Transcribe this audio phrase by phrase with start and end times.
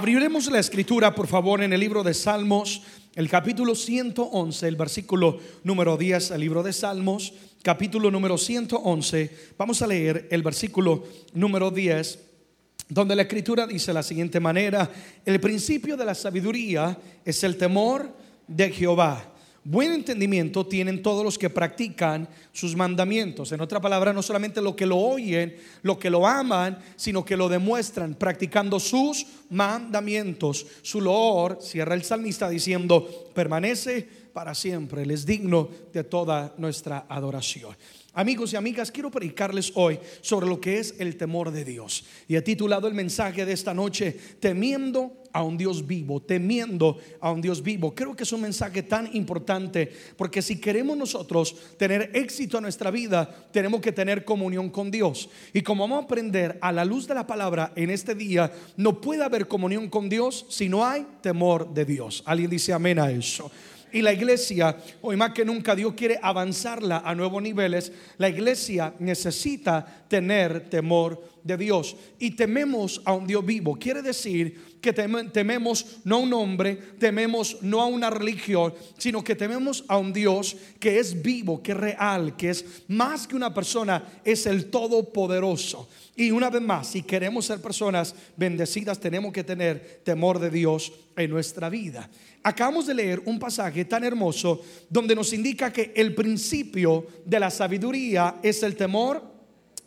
[0.00, 2.80] Abriremos la escritura, por favor, en el libro de Salmos,
[3.14, 9.30] el capítulo 111, el versículo número 10, el libro de Salmos, capítulo número 111.
[9.58, 11.04] Vamos a leer el versículo
[11.34, 12.18] número 10,
[12.88, 14.90] donde la escritura dice de la siguiente manera,
[15.26, 18.10] el principio de la sabiduría es el temor
[18.46, 19.34] de Jehová.
[19.62, 23.52] Buen entendimiento tienen todos los que practican sus mandamientos.
[23.52, 27.36] En otra palabra, no solamente lo que lo oyen, lo que lo aman, sino que
[27.36, 30.66] lo demuestran practicando sus mandamientos.
[30.80, 35.02] Su loor, cierra el salmista diciendo, permanece para siempre.
[35.02, 37.76] Él es digno de toda nuestra adoración.
[38.14, 42.04] Amigos y amigas, quiero predicarles hoy sobre lo que es el temor de Dios.
[42.26, 47.30] Y he titulado el mensaje de esta noche, temiendo a un Dios vivo, temiendo a
[47.30, 47.94] un Dios vivo.
[47.94, 52.90] Creo que es un mensaje tan importante porque si queremos nosotros tener éxito en nuestra
[52.90, 55.28] vida, tenemos que tener comunión con Dios.
[55.52, 59.00] Y como vamos a aprender a la luz de la palabra en este día, no
[59.00, 62.22] puede haber comunión con Dios si no hay temor de Dios.
[62.26, 63.50] Alguien dice amén a eso.
[63.92, 67.92] Y la iglesia, hoy más que nunca, Dios quiere avanzarla a nuevos niveles.
[68.18, 71.96] La iglesia necesita tener temor de Dios.
[72.18, 73.76] Y tememos a un Dios vivo.
[73.76, 79.36] Quiere decir que tememos no a un hombre, tememos no a una religión, sino que
[79.36, 83.52] tememos a un Dios que es vivo, que es real, que es más que una
[83.52, 85.88] persona, es el Todopoderoso.
[86.16, 90.92] Y una vez más, si queremos ser personas bendecidas, tenemos que tener temor de Dios
[91.16, 92.08] en nuestra vida.
[92.42, 97.50] Acabamos de leer un pasaje tan hermoso donde nos indica que el principio de la
[97.50, 99.30] sabiduría es el temor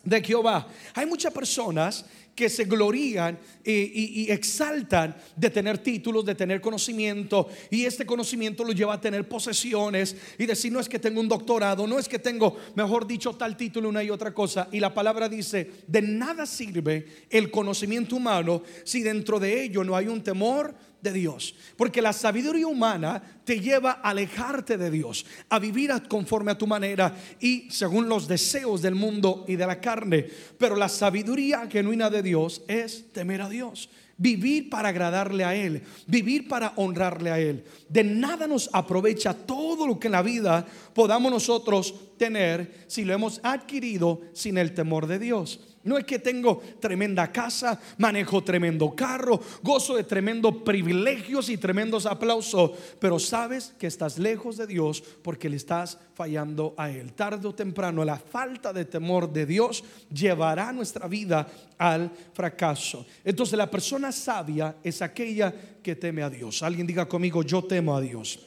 [0.03, 0.67] de Jehová.
[0.93, 7.85] Hay muchas personas que se glorían y, exaltan de tener títulos, de tener conocimiento, y
[7.85, 11.85] este conocimiento lo lleva a tener posesiones y decir, no es que tengo un doctorado,
[11.85, 14.67] no es que tengo, mejor dicho, tal título, una y otra cosa.
[14.71, 19.95] Y la palabra dice, de nada sirve el conocimiento humano si dentro de ello no
[19.95, 21.53] hay un temor de Dios.
[21.75, 26.65] Porque la sabiduría humana te lleva a alejarte de Dios, a vivir conforme a tu
[26.65, 30.25] manera y según los deseos del mundo y de la carne.
[30.57, 33.89] Pero la sabiduría genuina de Dios es temer a Dios.
[34.15, 37.65] Vivir para agradarle a Él, vivir para honrarle a Él.
[37.89, 43.13] De nada nos aprovecha todo lo que en la vida podamos nosotros tener si lo
[43.13, 45.72] hemos adquirido sin el temor de Dios.
[45.83, 52.05] No es que tengo tremenda casa, manejo tremendo carro, gozo de tremendos privilegios y tremendos
[52.05, 57.13] aplausos, pero sabes que estás lejos de Dios porque le estás fallando a Él.
[57.13, 63.05] Tarde o temprano la falta de temor de Dios llevará nuestra vida al fracaso.
[63.25, 66.63] Entonces la persona sabia es aquella que teme a Dios.
[66.63, 68.39] Alguien diga conmigo, yo temo a Dios.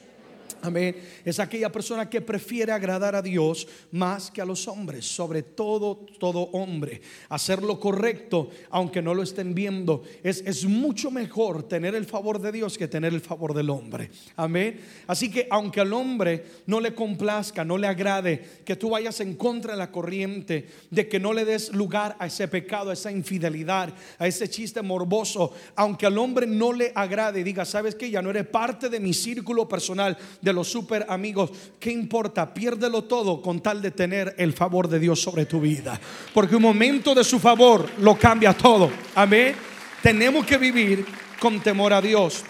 [0.61, 0.95] Amén.
[1.23, 6.05] Es aquella persona que prefiere agradar a Dios más que a los hombres, sobre todo
[6.19, 7.01] todo hombre.
[7.29, 12.39] Hacer lo correcto, aunque no lo estén viendo, es, es mucho mejor tener el favor
[12.39, 14.09] de Dios que tener el favor del hombre.
[14.35, 14.79] Amén.
[15.07, 19.35] Así que aunque al hombre no le complazca, no le agrade, que tú vayas en
[19.35, 23.11] contra de la corriente, de que no le des lugar a ese pecado, a esa
[23.11, 28.21] infidelidad, a ese chiste morboso, aunque al hombre no le agrade, diga, sabes que ya
[28.21, 30.17] no eres parte de mi círculo personal
[30.53, 32.53] los super amigos, ¿qué importa?
[32.53, 35.99] Piérdelo todo con tal de tener el favor de Dios sobre tu vida.
[36.33, 38.91] Porque un momento de su favor lo cambia todo.
[39.15, 39.55] Amén.
[40.01, 41.05] Tenemos que vivir
[41.39, 42.43] con temor a Dios.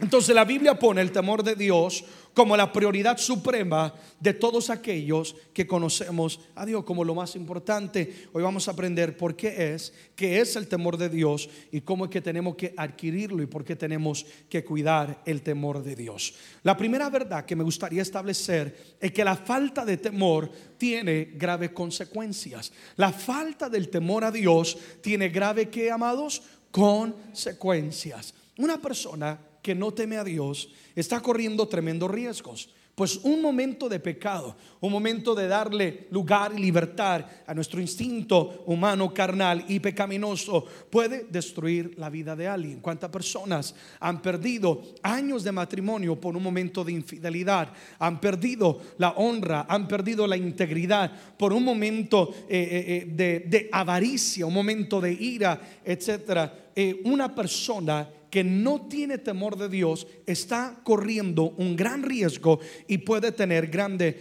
[0.00, 2.04] Entonces la Biblia pone el temor de Dios
[2.34, 8.28] como la prioridad suprema de todos aquellos que conocemos a Dios como lo más importante.
[8.32, 12.04] Hoy vamos a aprender por qué es, qué es el temor de Dios y cómo
[12.04, 16.34] es que tenemos que adquirirlo y por qué tenemos que cuidar el temor de Dios.
[16.62, 21.70] La primera verdad que me gustaría establecer es que la falta de temor tiene graves
[21.70, 22.72] consecuencias.
[22.96, 26.42] La falta del temor a Dios tiene grave, ¿qué, amados?
[26.70, 28.34] Consecuencias.
[28.56, 32.70] Una persona que no teme a Dios está corriendo tremendos riesgos.
[33.00, 38.62] Pues un momento de pecado, un momento de darle lugar y libertad a nuestro instinto
[38.66, 42.80] humano, carnal y pecaminoso, puede destruir la vida de alguien.
[42.80, 47.72] ¿Cuántas personas han perdido años de matrimonio por un momento de infidelidad?
[48.00, 53.70] Han perdido la honra, han perdido la integridad por un momento eh, eh, eh, de,
[53.72, 56.66] avaricia, un momento de ira, etcétera.
[57.04, 63.32] una persona que no tiene temor de Dios está corriendo un gran riesgo y puede
[63.32, 64.16] tener grandes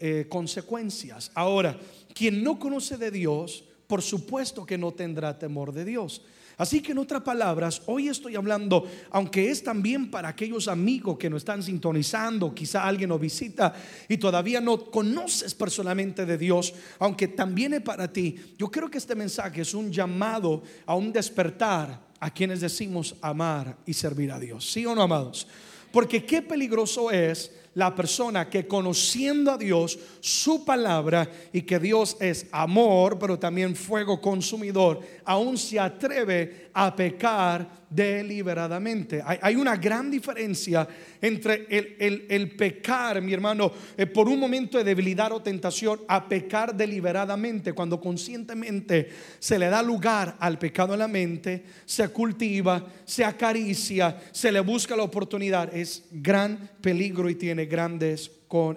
[0.00, 1.30] eh, consecuencias.
[1.34, 1.78] Ahora,
[2.14, 6.22] quien no conoce de Dios, por supuesto que no tendrá temor de Dios.
[6.58, 11.30] Así que en otras palabras, hoy estoy hablando, aunque es también para aquellos amigos que
[11.30, 13.72] nos están sintonizando, quizá alguien nos visita
[14.08, 18.98] y todavía no conoces personalmente de Dios, aunque también es para ti, yo creo que
[18.98, 24.40] este mensaje es un llamado a un despertar a quienes decimos amar y servir a
[24.40, 24.68] Dios.
[24.68, 25.46] ¿Sí o no, amados?
[25.92, 32.16] Porque qué peligroso es la persona que conociendo a Dios, su palabra y que Dios
[32.18, 39.20] es amor, pero también fuego consumidor, aún se atreve a pecar deliberadamente.
[39.26, 40.86] Hay, una gran diferencia
[41.20, 46.76] entre el, pecar, mi hermano, eh, por un momento de debilidad o tentación, a pecar
[46.76, 49.10] deliberadamente, cuando conscientemente
[49.40, 54.60] se le da lugar al pecado en la mente, se cultiva, se acaricia, se le
[54.60, 55.74] busca la oportunidad.
[55.74, 58.30] Es gran peligro y tiene grandes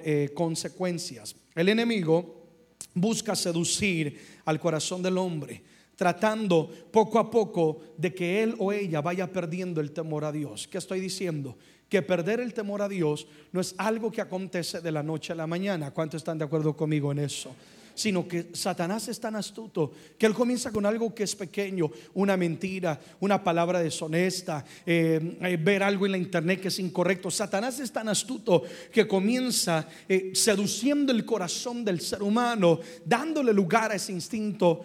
[0.04, 1.36] eh, consecuencias.
[1.54, 2.48] El enemigo
[2.96, 5.70] busca seducir al corazón del hombre
[6.02, 10.68] tratando poco a poco de que él o ella vaya perdiendo el temor a Dios.
[10.68, 11.56] ¿Qué estoy diciendo?
[11.90, 15.36] Que perder el temor a Dios no es algo que acontece de la noche a
[15.36, 15.92] la mañana.
[15.92, 17.54] ¿Cuántos están de acuerdo conmigo en eso?
[18.02, 22.36] Sino que Satanás es tan astuto que él comienza con algo que es pequeño, una
[22.36, 27.30] mentira, una palabra deshonesta, eh, eh, ver algo en la internet que es incorrecto.
[27.30, 33.92] Satanás es tan astuto que comienza eh, seduciendo el corazón del ser humano, dándole lugar
[33.92, 34.84] a ese instinto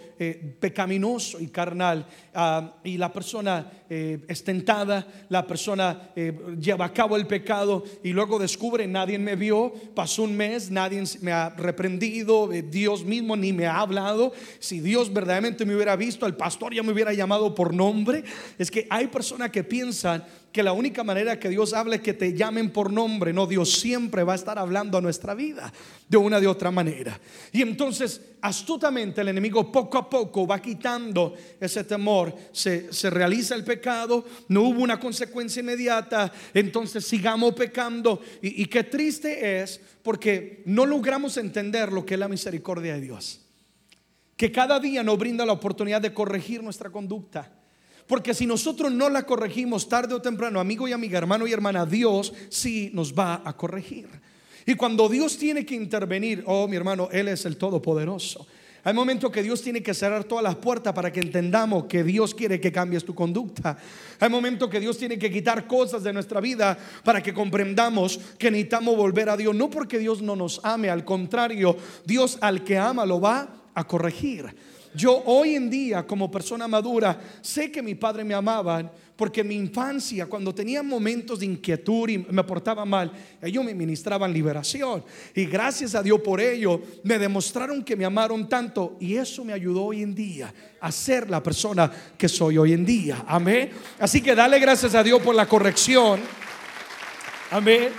[0.61, 2.07] pecaminoso y carnal.
[2.35, 6.11] Ah, y la persona es tentada, la persona
[6.59, 11.03] lleva a cabo el pecado y luego descubre, nadie me vio, pasó un mes, nadie
[11.23, 14.33] me ha reprendido, Dios mismo ni me ha hablado.
[14.59, 18.25] Si Dios verdaderamente me hubiera visto, el pastor ya me hubiera llamado por nombre.
[18.59, 20.25] Es que hay personas que piensan
[20.57, 23.31] que la única manera que Dios hable es que te llamen por nombre.
[23.31, 25.71] No, Dios siempre va a estar hablando a nuestra vida
[26.09, 27.21] de una de otra manera.
[27.53, 32.35] Y entonces, astutamente, el enemigo poco a poco va quitando ese temor.
[32.53, 38.23] Se, realiza el pecado, no hubo una consecuencia inmediata, entonces sigamos pecando.
[38.41, 43.03] Y, y qué triste es porque no logramos entender lo que es la misericordia de
[43.03, 43.43] Dios.
[44.39, 47.53] Que cada día nos brinda la oportunidad de corregir nuestra conducta
[48.07, 51.87] porque si nosotros no la corregimos tarde o temprano, amigo y amiga, hermano y hermana,
[51.87, 54.09] Dios sí nos va a corregir.
[54.65, 58.47] Y cuando Dios tiene que intervenir, oh mi hermano, Él es el Todopoderoso.
[58.87, 62.33] Hay momentos que Dios tiene que cerrar todas las puertas para que entendamos que Dios
[62.33, 63.77] quiere que cambies tu conducta.
[64.21, 68.49] Hay momentos que Dios tiene que quitar cosas de nuestra vida para que comprendamos que
[68.49, 69.57] necesitamos volver a Dios.
[69.57, 73.85] No porque Dios no nos ame, al contrario, Dios al que ama lo va a
[73.89, 74.55] corregir.
[74.97, 79.49] Yo hoy en día como persona madura sé que mi padre me amaban porque en
[79.49, 83.13] mi infancia cuando tenía momentos de inquietud y me portaba mal,
[83.43, 85.05] ellos me ministraban liberación
[85.35, 89.53] y gracias a Dios por ello me demostraron que me amaron tanto y eso me
[89.53, 93.25] ayudó hoy en día a ser la persona que soy hoy en día.
[93.27, 93.71] Amén.
[93.99, 96.21] Así que dale gracias a Dios por la corrección.
[97.51, 97.91] Amén.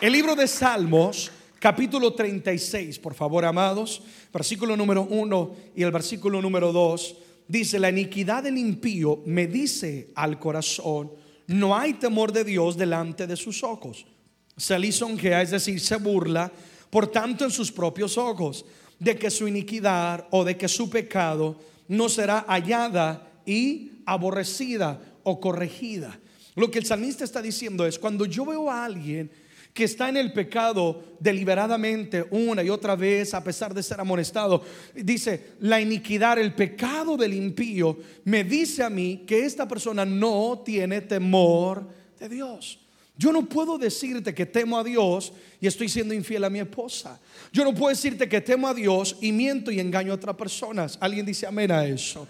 [0.00, 6.40] El libro de Salmos capítulo 36, por favor, amados, versículo número 1 y el versículo
[6.42, 7.16] número 2,
[7.48, 11.12] dice, la iniquidad del impío me dice al corazón,
[11.46, 14.06] no hay temor de Dios delante de sus ojos.
[14.56, 16.50] Se lisonjea, es decir, se burla,
[16.90, 18.64] por tanto en sus propios ojos,
[18.98, 21.58] de que su iniquidad o de que su pecado
[21.88, 26.18] no será hallada y aborrecida o corregida.
[26.54, 29.30] Lo que el salmista está diciendo es, cuando yo veo a alguien,
[29.76, 34.64] que está en el pecado deliberadamente una y otra vez a pesar de ser amonestado.
[34.94, 40.62] Dice, la iniquidad, el pecado del impío me dice a mí que esta persona no
[40.64, 41.86] tiene temor
[42.18, 42.78] de Dios.
[43.18, 47.20] Yo no puedo decirte que temo a Dios y estoy siendo infiel a mi esposa.
[47.52, 50.96] Yo no puedo decirte que temo a Dios y miento y engaño a otras personas.
[51.02, 52.26] Alguien dice amén a eso.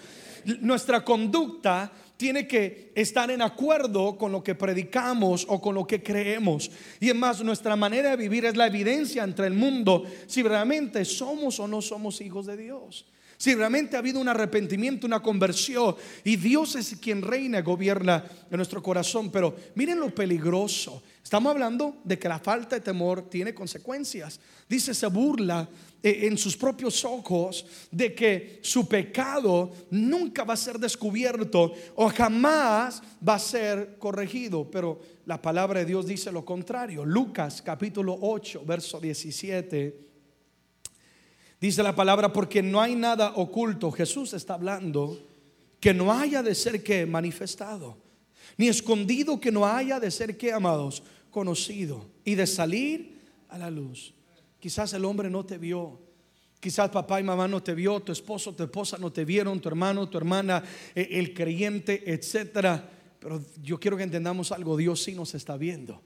[0.60, 6.02] Nuestra conducta tiene que estar en acuerdo con lo que predicamos o con lo que
[6.02, 6.70] creemos.
[7.00, 11.04] Y es más, nuestra manera de vivir es la evidencia entre el mundo si realmente
[11.04, 13.06] somos o no somos hijos de Dios.
[13.38, 18.56] Si realmente ha habido un arrepentimiento, una conversión y Dios es quien reina, gobierna en
[18.56, 19.30] nuestro corazón.
[19.30, 21.02] Pero miren lo peligroso.
[21.26, 24.38] Estamos hablando de que la falta de temor tiene consecuencias.
[24.68, 25.68] Dice, se burla
[26.00, 32.08] eh, en sus propios ojos de que su pecado nunca va a ser descubierto o
[32.10, 34.70] jamás va a ser corregido.
[34.70, 37.04] Pero la palabra de Dios dice lo contrario.
[37.04, 40.06] Lucas capítulo 8, verso 17.
[41.60, 43.90] Dice la palabra, porque no hay nada oculto.
[43.90, 45.18] Jesús está hablando
[45.80, 48.05] que no haya de ser que manifestado,
[48.56, 53.70] ni escondido que no haya de ser que, amados, conocido y de salir a la
[53.70, 54.14] luz.
[54.60, 56.00] Quizás el hombre no te vio,
[56.66, 59.68] Quizás papá y mamá no te vio, tu esposo, tu esposa no te vieron, tu
[59.68, 62.90] hermano, tu hermana, eh, el creyente, etcétera.
[63.20, 66.02] Pero yo quiero que entendamos algo, Dios sí nos está viendo.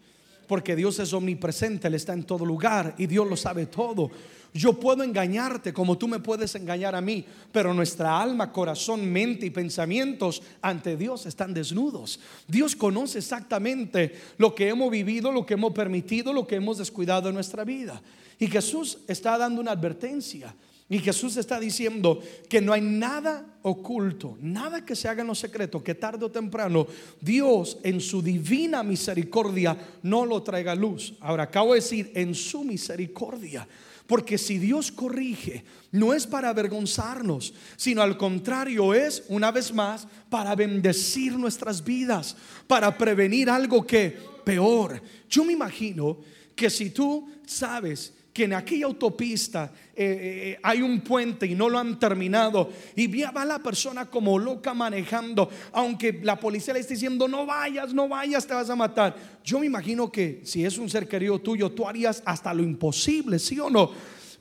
[0.50, 4.10] Porque Dios es omnipresente, Él está en todo lugar y Dios lo sabe todo.
[4.52, 9.46] Yo puedo engañarte como tú me puedes engañar a mí, pero nuestra alma, corazón, mente
[9.46, 12.18] y pensamientos ante Dios están desnudos.
[12.48, 17.28] Dios conoce exactamente lo que hemos vivido, lo que hemos permitido, lo que hemos descuidado
[17.28, 18.02] en nuestra vida.
[18.40, 20.52] Y Jesús está dando una advertencia.
[20.90, 25.36] Y Jesús está diciendo que no hay nada oculto, nada que se haga en lo
[25.36, 26.84] secreto, que tarde o temprano
[27.20, 31.14] Dios en su divina misericordia no lo traiga a luz.
[31.20, 33.68] Ahora acabo de decir en su misericordia.
[34.08, 40.08] Porque si Dios corrige, no es para avergonzarnos, sino al contrario es, una vez más,
[40.28, 45.00] para bendecir nuestras vidas, para prevenir algo que peor.
[45.28, 46.18] Yo me imagino
[46.56, 51.68] que si tú sabes que en aquella autopista eh, eh, hay un puente y no
[51.68, 56.94] lo han terminado y va la persona como loca manejando, aunque la policía le esté
[56.94, 59.14] diciendo no vayas, no vayas, te vas a matar.
[59.44, 63.38] Yo me imagino que si es un ser querido tuyo, tú harías hasta lo imposible,
[63.38, 63.90] ¿sí o no?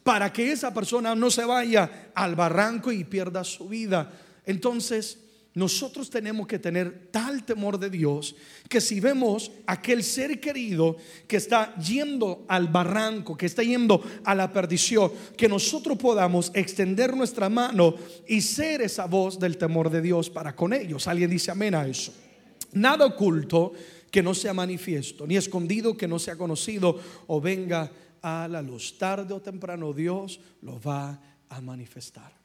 [0.01, 4.13] Para que esa persona no se vaya al barranco y pierda su vida.
[4.45, 5.19] Entonces,
[5.59, 8.35] nosotros tenemos que tener tal temor de Dios
[8.69, 10.95] que si vemos aquel ser querido
[11.27, 17.15] que está yendo al barranco, que está yendo a la perdición, que nosotros podamos extender
[17.15, 17.95] nuestra mano
[18.27, 21.07] y ser esa voz del temor de Dios para con ellos.
[21.07, 22.13] Alguien dice amén a eso.
[22.71, 23.73] Nada oculto
[24.09, 28.97] que no sea manifiesto, ni escondido que no sea conocido o venga a la luz.
[28.97, 32.38] Tarde o temprano Dios lo va a manifestar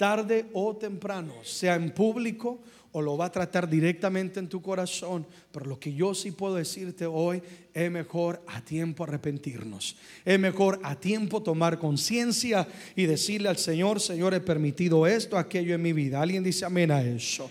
[0.00, 2.58] tarde o temprano, sea en público
[2.92, 5.26] o lo va a tratar directamente en tu corazón.
[5.52, 7.42] Pero lo que yo sí puedo decirte hoy
[7.74, 9.96] es mejor a tiempo arrepentirnos.
[10.24, 12.66] Es mejor a tiempo tomar conciencia
[12.96, 16.22] y decirle al Señor, Señor, he permitido esto, aquello en mi vida.
[16.22, 17.50] Alguien dice amén a eso.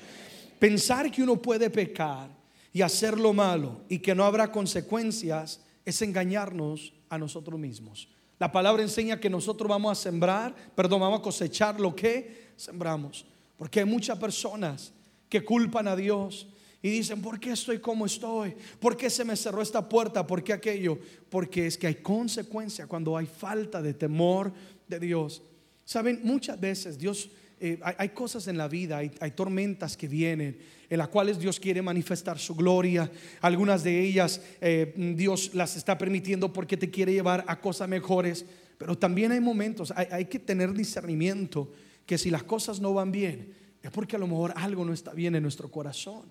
[0.58, 2.32] Pensar que uno puede pecar
[2.74, 8.08] y hacer lo malo y que no habrá consecuencias es engañarnos a nosotros mismos.
[8.40, 13.26] La palabra enseña que nosotros vamos a sembrar, perdón, vamos a cosechar lo que sembramos.
[13.58, 14.94] Porque hay muchas personas
[15.28, 16.48] que culpan a Dios
[16.82, 18.56] y dicen, ¿por qué estoy como estoy?
[18.80, 20.26] ¿Por qué se me cerró esta puerta?
[20.26, 20.98] ¿Por qué aquello?
[21.30, 24.54] Porque es que hay consecuencia cuando hay falta de temor
[24.88, 25.42] de Dios.
[25.84, 27.30] Saben, muchas veces Dios,
[27.62, 30.58] eh, hay, cosas en la vida, hay, tormentas que vienen
[30.90, 33.12] en las cuales Dios quiere manifestar su gloria.
[33.42, 38.46] Algunas de ellas eh, Dios las está permitiendo porque te quiere llevar a cosas mejores.
[38.78, 41.72] Pero también hay momentos, hay, hay que tener discernimiento
[42.06, 45.14] que si las cosas no van bien, es porque a lo mejor algo no está
[45.14, 46.24] bien en nuestro corazón.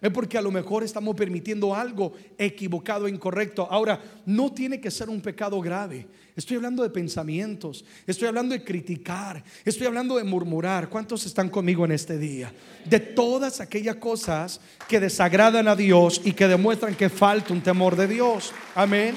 [0.00, 3.66] Es porque a lo mejor estamos permitiendo algo equivocado, incorrecto.
[3.70, 6.06] Ahora, no tiene que ser un pecado grave.
[6.36, 10.90] Estoy hablando de pensamientos, estoy hablando de criticar, estoy hablando de murmurar.
[10.90, 12.52] ¿Cuántos están conmigo en este día?
[12.84, 17.96] De todas aquellas cosas que desagradan a Dios y que demuestran que falta un temor
[17.96, 18.52] de Dios.
[18.74, 19.16] Amén.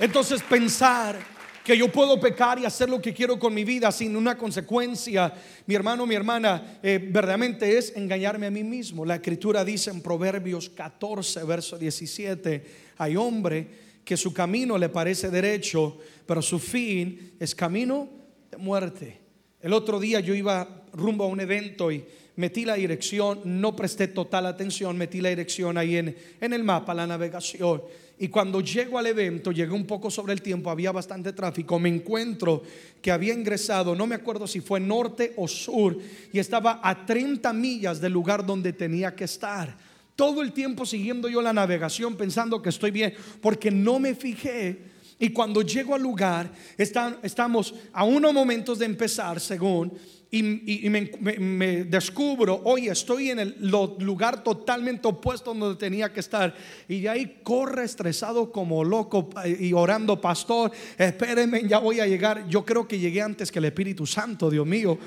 [0.00, 1.31] Entonces pensar
[1.64, 5.32] que yo puedo pecar y hacer lo que quiero con mi vida sin una consecuencia,
[5.66, 9.04] mi hermano, mi hermana, eh, verdaderamente es engañarme a mí mismo.
[9.04, 12.64] La escritura dice en Proverbios 14, verso 17,
[12.98, 18.08] hay hombre que su camino le parece derecho, pero su fin es camino
[18.50, 19.20] de muerte.
[19.60, 22.04] El otro día yo iba rumbo a un evento y
[22.36, 26.94] metí la dirección, no presté total atención, metí la dirección ahí en, en el mapa,
[26.94, 27.82] la navegación.
[28.18, 31.88] Y cuando llego al evento, llegué un poco sobre el tiempo, había bastante tráfico, me
[31.88, 32.62] encuentro
[33.00, 35.98] que había ingresado, no me acuerdo si fue norte o sur,
[36.32, 39.76] y estaba a 30 millas del lugar donde tenía que estar.
[40.14, 44.92] Todo el tiempo siguiendo yo la navegación pensando que estoy bien, porque no me fijé.
[45.18, 49.92] Y cuando llego al lugar, estamos a unos momentos de empezar, según,
[50.34, 56.54] y, me, descubro, oye, estoy en el lugar totalmente opuesto donde tenía que estar.
[56.88, 62.48] Y de ahí corre estresado como loco y orando, pastor, espérenme, ya voy a llegar.
[62.48, 64.98] Yo creo que llegué antes que el Espíritu Santo, Dios mío.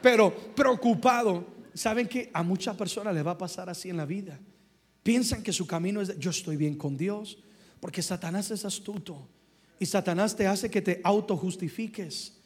[0.00, 1.44] Pero preocupado,
[1.74, 4.40] ¿saben que a muchas personas les va a pasar así en la vida?
[5.02, 7.36] Piensan que su camino es, yo estoy bien con Dios,
[7.80, 9.28] porque Satanás es astuto.
[9.78, 12.43] Y Satanás te hace que te autojustifiques.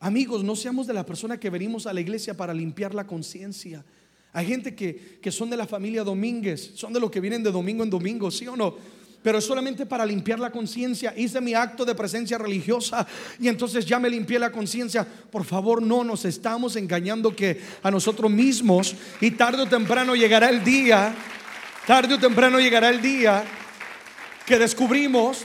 [0.00, 3.84] Amigos, no seamos de la persona que venimos a la iglesia para limpiar la conciencia.
[4.32, 7.52] Hay gente que, que, son de la familia Domínguez, son de los que vienen de
[7.52, 8.74] domingo en domingo, ¿sí o no?
[9.22, 11.12] Pero es solamente para limpiar la conciencia.
[11.14, 13.06] Hice mi acto de presencia religiosa
[13.38, 15.04] y entonces ya me limpié la conciencia.
[15.04, 20.48] Por favor, no nos estamos engañando que a nosotros mismos y tarde o temprano llegará
[20.48, 21.14] el día,
[21.86, 23.44] tarde o temprano llegará el día
[24.46, 25.44] que descubrimos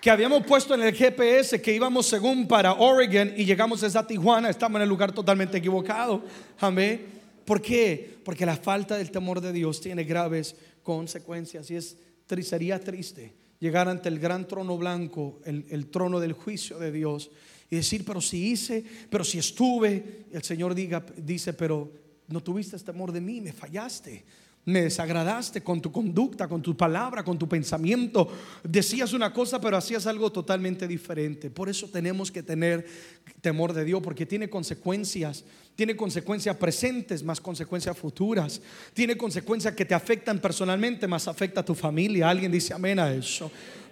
[0.00, 4.48] que habíamos puesto en el GPS que íbamos según para Oregon y llegamos a Tijuana,
[4.48, 6.24] estamos en el lugar totalmente equivocado.
[6.58, 7.06] Amén.
[7.44, 8.18] ¿Por qué?
[8.24, 11.96] Porque la falta del temor de Dios tiene graves consecuencias y es
[12.42, 17.30] sería triste llegar ante el gran trono blanco, el, trono del juicio de Dios
[17.68, 21.92] y decir, pero si hice, pero si estuve, el Señor diga, dice, pero
[22.28, 24.24] no tuviste temor de mí, me fallaste.
[24.66, 28.30] Me desagradaste con tu conducta, con tu palabra, con tu pensamiento.
[28.62, 31.50] Decías una cosa, pero hacías algo totalmente diferente.
[31.50, 32.86] Por eso tenemos que tener
[33.40, 35.44] temor de Dios, porque tiene consecuencias.
[35.74, 38.60] Tiene consecuencias presentes, más consecuencias futuras.
[38.92, 42.28] Tiene consecuencias que te afectan personalmente, más afecta a tu familia.
[42.28, 43.50] Alguien dice amén a eso.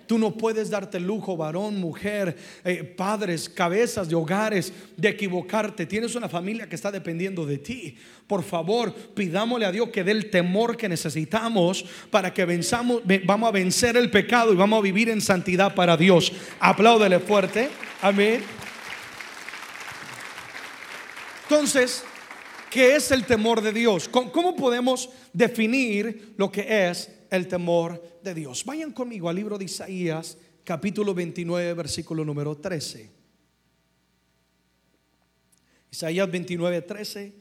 [0.08, 2.34] Tú no puedes darte lujo, varón, mujer,
[2.64, 5.84] eh, padres, cabezas de hogares, de equivocarte.
[5.84, 7.94] Tienes una familia que está dependiendo de ti.
[8.26, 13.50] Por favor, pidámosle a Dios que dé el temor que necesitamos para que venzamos, vamos
[13.50, 16.32] a vencer el pecado y vamos a vivir en santidad para Dios.
[16.58, 17.68] Apláudele fuerte.
[18.00, 18.42] Amén.
[21.42, 22.02] Entonces,
[22.70, 24.08] ¿qué es el temor de Dios?
[24.08, 28.02] ¿Cómo podemos definir lo que es el temor
[28.34, 28.64] Dios.
[28.64, 33.10] Vayan conmigo al libro de Isaías, capítulo 29, versículo número 13.
[35.90, 37.32] Isaías 29, 13.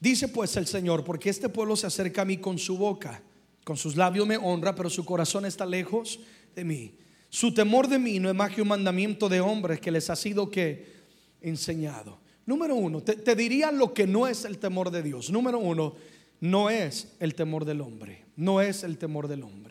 [0.00, 3.22] Dice pues el Señor, porque este pueblo se acerca a mí con su boca,
[3.64, 6.20] con sus labios me honra, pero su corazón está lejos
[6.54, 6.94] de mí.
[7.28, 10.16] Su temor de mí no es más que un mandamiento de hombres que les ha
[10.16, 11.00] sido que
[11.40, 12.18] enseñado.
[12.46, 15.30] Número uno, te diría lo que no es el temor de Dios.
[15.30, 15.94] Número uno,
[16.40, 19.69] no es el temor del hombre, no es el temor del hombre.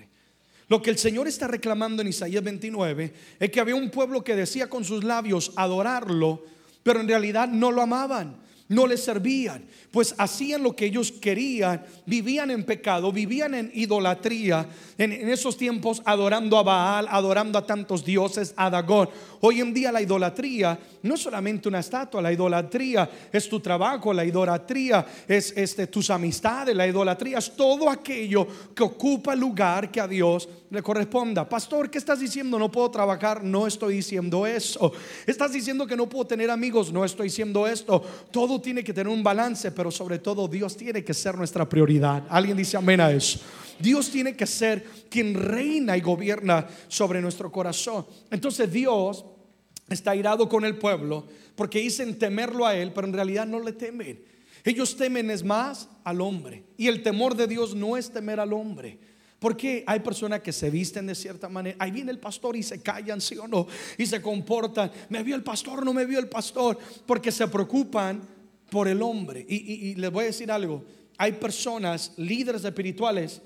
[0.69, 4.35] Lo que el Señor está reclamando en Isaías 29 es que había un pueblo que
[4.35, 6.45] decía con sus labios adorarlo,
[6.83, 11.83] pero en realidad no lo amaban no les servían, pues hacían lo que ellos querían,
[12.05, 18.05] vivían en pecado, vivían en idolatría, en, esos tiempos adorando a Baal, adorando a tantos
[18.05, 19.09] dioses, a Dagón.
[19.41, 24.13] Hoy en día la idolatría no es solamente una estatua, la idolatría es tu trabajo,
[24.13, 29.99] la idolatría es este, tus amistades, la idolatría es todo aquello que ocupa lugar que
[29.99, 31.47] a Dios le corresponda.
[31.49, 32.59] Pastor, ¿qué estás diciendo?
[32.59, 34.91] No puedo trabajar, no estoy diciendo eso.
[35.25, 38.03] Estás diciendo que no puedo tener amigos, no estoy diciendo esto.
[38.29, 42.23] Todo tiene que tener un balance, pero sobre todo Dios tiene que ser nuestra prioridad.
[42.29, 43.39] Alguien dice amén a eso.
[43.79, 48.05] Dios tiene que ser quien reina y gobierna sobre nuestro corazón.
[48.29, 49.25] Entonces Dios
[49.89, 53.73] está irado con el pueblo porque dicen temerlo a Él, pero en realidad no le
[53.73, 54.23] temen.
[54.63, 56.63] Ellos temen es más al hombre.
[56.77, 58.99] Y el temor de Dios no es temer al hombre.
[59.39, 61.77] Porque hay personas que se visten de cierta manera.
[61.79, 63.67] Ahí viene el pastor y se callan, sí o no.
[63.97, 64.91] Y se comportan.
[65.07, 65.85] ¿Me vio el pastor?
[65.85, 66.77] ¿No me vio el pastor?
[67.05, 68.21] Porque se preocupan
[68.69, 69.45] por el hombre.
[69.47, 70.83] Y, les voy a decir algo.
[71.17, 73.41] Hay personas, líderes espirituales,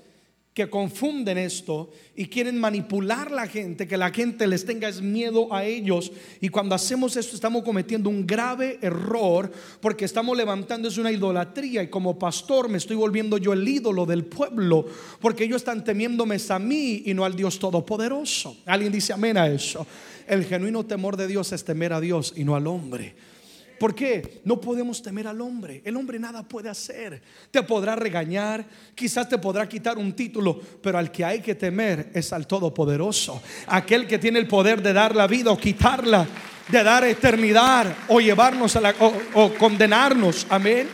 [0.54, 5.64] que confunden esto y quieren manipular la gente, que la gente les tenga miedo a
[5.64, 6.12] ellos.
[6.40, 11.82] Y cuando hacemos esto estamos cometiendo un grave error porque estamos levantando es una idolatría
[11.82, 14.86] y como pastor me estoy volviendo yo el ídolo del pueblo
[15.20, 18.56] porque ellos están temiéndome a mí y no al Dios Todopoderoso.
[18.66, 19.84] Alguien dice amén a eso.
[20.28, 23.33] El genuino temor de Dios es temer a Dios y no al hombre.
[23.78, 24.40] ¿Por qué?
[24.44, 25.82] No podemos temer al hombre.
[25.84, 27.22] El hombre nada puede hacer.
[27.50, 32.10] Te podrá regañar, quizás te podrá quitar un título, pero al que hay que temer
[32.14, 33.42] es al Todopoderoso.
[33.66, 36.26] Aquel que tiene el poder de dar la vida o quitarla,
[36.68, 38.94] de dar eternidad o llevarnos a la,
[39.34, 40.46] o, condenarnos.
[40.48, 40.88] Amén.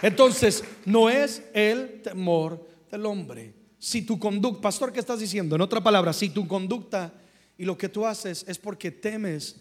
[0.00, 3.52] Entonces, no es el temor del hombre.
[3.78, 5.56] Si tu conducta, pastor, ¿qué estás diciendo?
[5.56, 7.12] En otra palabra, si tu conducta
[7.56, 9.56] y lo que tú haces es porque temes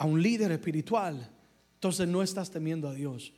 [0.00, 1.30] a un líder espiritual,
[1.74, 3.32] entonces no estás temiendo a Dios.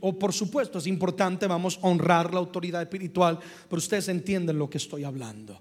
[0.00, 4.68] O por supuesto es importante, vamos a honrar la autoridad espiritual, pero ustedes entienden lo
[4.68, 5.60] que estoy hablando.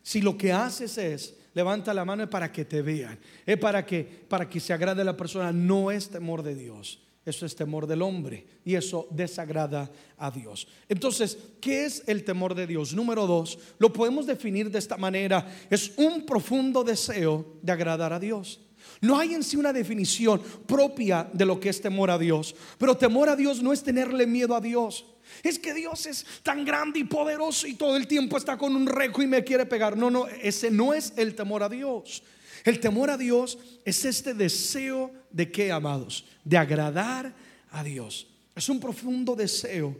[0.00, 4.04] Si lo que haces es levanta la mano para que te vean, es para que
[4.04, 7.00] para que se agrade a la persona, no es temor de Dios.
[7.26, 10.68] Eso es temor del hombre y eso desagrada a Dios.
[10.88, 12.94] Entonces, ¿qué es el temor de Dios?
[12.94, 15.46] Número dos, lo podemos definir de esta manera.
[15.68, 18.60] Es un profundo deseo de agradar a Dios.
[19.00, 22.54] No hay en sí una definición propia de lo que es temor a Dios.
[22.78, 25.04] Pero temor a Dios no es tenerle miedo a Dios.
[25.42, 28.86] Es que Dios es tan grande y poderoso y todo el tiempo está con un
[28.86, 29.96] rejo y me quiere pegar.
[29.96, 32.22] No, no, ese no es el temor a Dios.
[32.64, 36.24] El temor a Dios es este deseo de qué, amados?
[36.44, 37.34] De agradar
[37.70, 38.26] a Dios.
[38.56, 39.96] Es un profundo deseo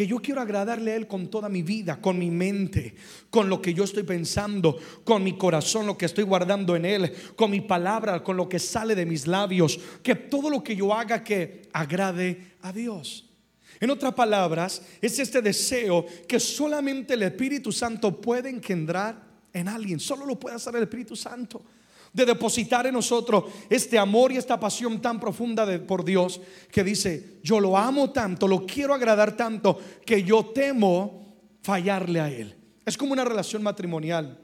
[0.00, 2.94] que yo quiero agradarle a Él con toda mi vida, con mi mente,
[3.28, 7.12] con lo que yo estoy pensando, con mi corazón, lo que estoy guardando en Él,
[7.36, 10.94] con mi palabra, con lo que sale de mis labios, que todo lo que yo
[10.94, 13.28] haga que agrade a Dios.
[13.78, 20.00] En otras palabras, es este deseo que solamente el Espíritu Santo puede engendrar en alguien.
[20.00, 21.62] Solo lo puede hacer el Espíritu Santo.
[22.12, 26.82] De depositar en nosotros este amor y esta pasión tan profunda de, por Dios que
[26.82, 32.56] dice, yo lo amo tanto, lo quiero agradar tanto, que yo temo fallarle a Él.
[32.84, 34.38] Es como una relación matrimonial.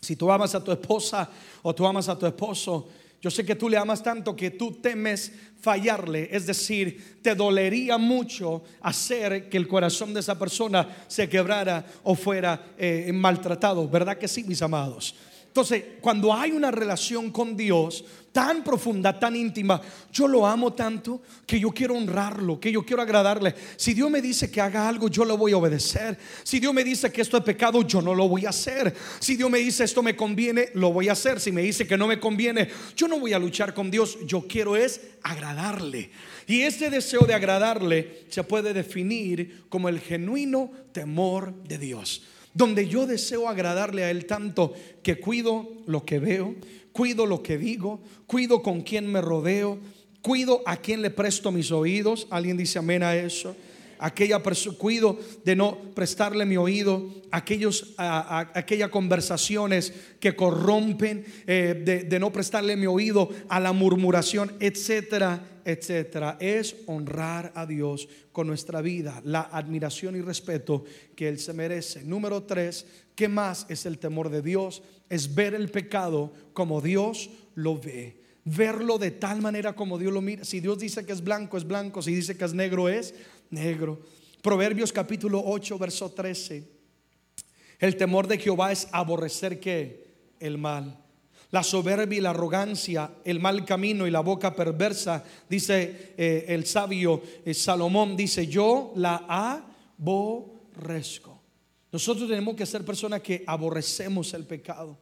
[0.00, 1.28] Si tú amas a tu esposa
[1.62, 2.88] o tú amas a tu esposo,
[3.20, 7.98] yo sé que tú le amas tanto que tú temes fallarle, es decir, te dolería
[7.98, 14.16] mucho hacer que el corazón de esa persona se quebrara o fuera eh, maltratado, ¿verdad
[14.16, 15.14] que sí, mis amados?
[15.50, 19.80] Entonces, cuando hay una relación con Dios tan profunda, tan íntima,
[20.12, 23.52] yo lo amo tanto que yo quiero honrarlo, que yo quiero agradarle.
[23.74, 26.16] Si Dios me dice que haga algo, yo lo voy a obedecer.
[26.44, 28.94] Si Dios me dice que esto es pecado, yo no lo voy a hacer.
[29.18, 31.40] Si Dios me dice esto me conviene, lo voy a hacer.
[31.40, 34.18] Si me dice que no me conviene, yo no voy a luchar con Dios.
[34.26, 36.12] Yo quiero es agradarle.
[36.46, 42.22] Y ese deseo de agradarle se puede definir como el genuino temor de Dios
[42.54, 46.54] donde yo deseo agradarle a Él tanto que cuido lo que veo,
[46.92, 49.78] cuido lo que digo, cuido con quién me rodeo,
[50.22, 52.26] cuido a quién le presto mis oídos.
[52.30, 53.56] ¿Alguien dice amén a eso?
[54.00, 54.42] Aquella
[54.78, 62.32] cuido de no prestarle mi oído aquellos, aquellas conversaciones que corrompen, eh, de, de no
[62.32, 69.20] prestarle mi oído a la murmuración, etcétera, etcétera, es honrar a Dios con nuestra vida,
[69.24, 70.84] la admiración y respeto
[71.14, 72.02] que Él se merece.
[72.02, 74.82] Número tres, ¿qué más es el temor de Dios?
[75.08, 78.18] Es ver el pecado como Dios lo ve.
[78.44, 80.44] Verlo de tal manera como Dios lo mira.
[80.44, 82.00] Si Dios dice que es blanco, es blanco.
[82.00, 83.14] Si dice que es negro, es
[83.50, 84.00] negro.
[84.42, 86.68] Proverbios capítulo 8, verso 13.
[87.78, 90.08] El temor de Jehová es aborrecer que
[90.40, 91.00] el mal
[91.50, 96.64] la soberbia y la arrogancia, el mal camino y la boca perversa, dice eh, el
[96.64, 99.24] sabio eh, Salomón, dice, yo la
[99.98, 101.40] aborrezco.
[101.90, 104.96] Nosotros tenemos que ser personas que aborrecemos el pecado.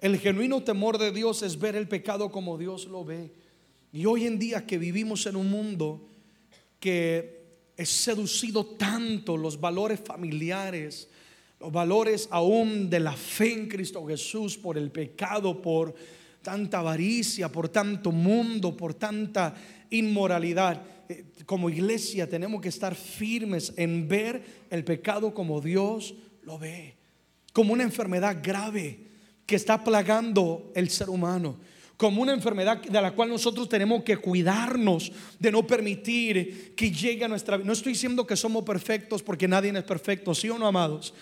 [0.00, 3.32] El genuino temor de Dios es ver el pecado como Dios lo ve.
[3.92, 6.08] Y hoy en día que vivimos en un mundo
[6.78, 7.37] que
[7.78, 11.08] es seducido tanto los valores familiares,
[11.60, 15.94] los valores aún de la fe en Cristo Jesús por el pecado, por
[16.42, 19.54] tanta avaricia, por tanto mundo, por tanta
[19.90, 20.82] inmoralidad.
[21.08, 26.96] Eh, como iglesia tenemos que estar firmes en ver el pecado como Dios lo ve,
[27.52, 29.06] como una enfermedad grave
[29.46, 31.56] que está plagando el ser humano
[31.98, 37.24] como una enfermedad de la cual nosotros tenemos que cuidarnos de no permitir que llegue
[37.24, 37.66] a nuestra vida.
[37.66, 41.12] No estoy diciendo que somos perfectos porque nadie es perfecto, sí o no, amados.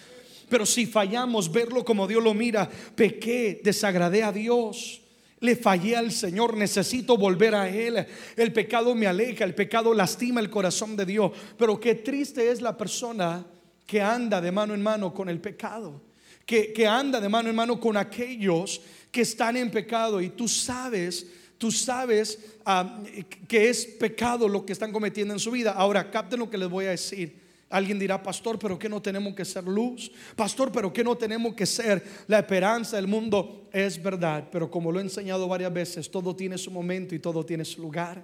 [0.50, 5.00] Pero si fallamos, verlo como Dios lo mira, pequé, desagradé a Dios.
[5.40, 8.06] Le fallé al Señor, necesito volver a Él.
[8.36, 11.32] El pecado me aleja, el pecado lastima el corazón de Dios.
[11.56, 13.46] Pero qué triste es la persona
[13.86, 16.02] que anda de mano en mano con el pecado,
[16.46, 18.80] que, anda de mano en mano con aquellos
[19.10, 21.26] que están en pecado y tú sabes
[21.58, 23.02] tú sabes ah,
[23.48, 25.72] que es pecado lo que están cometiendo en su vida.
[25.72, 27.46] Ahora, capten lo que les voy a decir.
[27.68, 30.12] Alguien dirá, pastor, pero que no tenemos que ser luz.
[30.36, 33.68] Pastor, pero que no tenemos que ser la esperanza del mundo.
[33.72, 37.44] Es verdad, pero como lo he enseñado varias veces, todo tiene su momento y todo
[37.44, 38.22] tiene su lugar.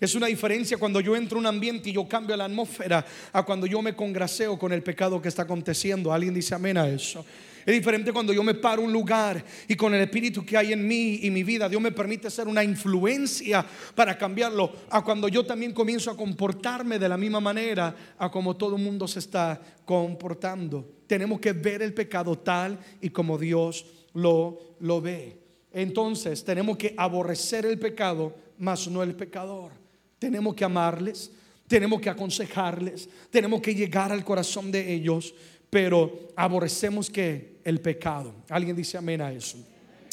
[0.00, 3.42] Es una diferencia cuando yo entro a un ambiente y yo cambio la atmósfera a
[3.44, 6.12] cuando yo me congraseo con el pecado que está aconteciendo.
[6.12, 7.24] Alguien dice amén a eso.
[7.66, 10.86] Es diferente cuando yo me paro un lugar y con el espíritu que hay en
[10.86, 15.44] mí y mi vida, Dios me permite ser una influencia para cambiarlo, a cuando yo
[15.44, 19.60] también comienzo a comportarme de la misma manera a como todo el mundo se está
[19.84, 21.00] comportando.
[21.06, 25.38] Tenemos que ver el pecado tal y como Dios lo, lo ve.
[25.72, 29.72] Entonces tenemos que aborrecer el pecado, mas no el pecador.
[30.18, 31.30] Tenemos que amarles,
[31.70, 35.34] tenemos que aconsejarles, tenemos que llegar al corazón de ellos,
[35.70, 38.34] pero aborrecemos que el pecado.
[38.48, 39.56] Alguien dice amén a eso.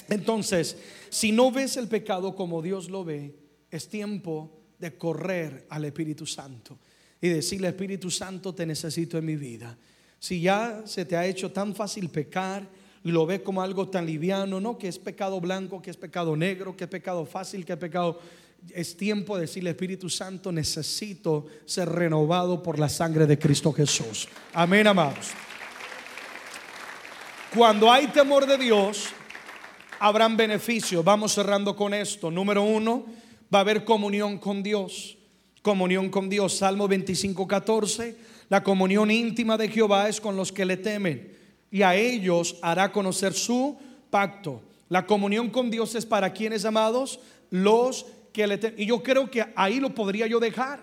[0.10, 0.78] Entonces,
[1.10, 3.36] si no ves el pecado como Dios lo ve,
[3.70, 6.78] es tiempo de correr al Espíritu Santo
[7.20, 9.78] y decirle, Espíritu Santo, te necesito en mi vida.
[10.20, 12.68] Si ya se te ha hecho tan fácil pecar
[13.04, 16.36] y lo ves como algo tan liviano, no que es pecado blanco, que es pecado
[16.38, 18.20] negro, que es pecado fácil, que es pecado
[18.74, 24.28] es tiempo de decirle, Espíritu Santo, necesito ser renovado por la sangre de Cristo Jesús.
[24.54, 25.32] Amén, amados.
[27.56, 29.08] Cuando hay temor de Dios,
[30.00, 31.04] habrán beneficios.
[31.04, 32.30] Vamos cerrando con esto.
[32.30, 33.06] Número uno,
[33.54, 35.18] va a haber comunión con Dios.
[35.62, 36.58] Comunión con Dios.
[36.58, 38.18] Salmo 25, 14.
[38.50, 41.38] La comunión íntima de Jehová es con los que le temen
[41.72, 43.78] y a ellos hará conocer su
[44.10, 44.62] pacto.
[44.90, 48.80] La comunión con Dios es para quienes amados, los que le temen.
[48.80, 50.82] Y yo creo que ahí lo podría yo dejar.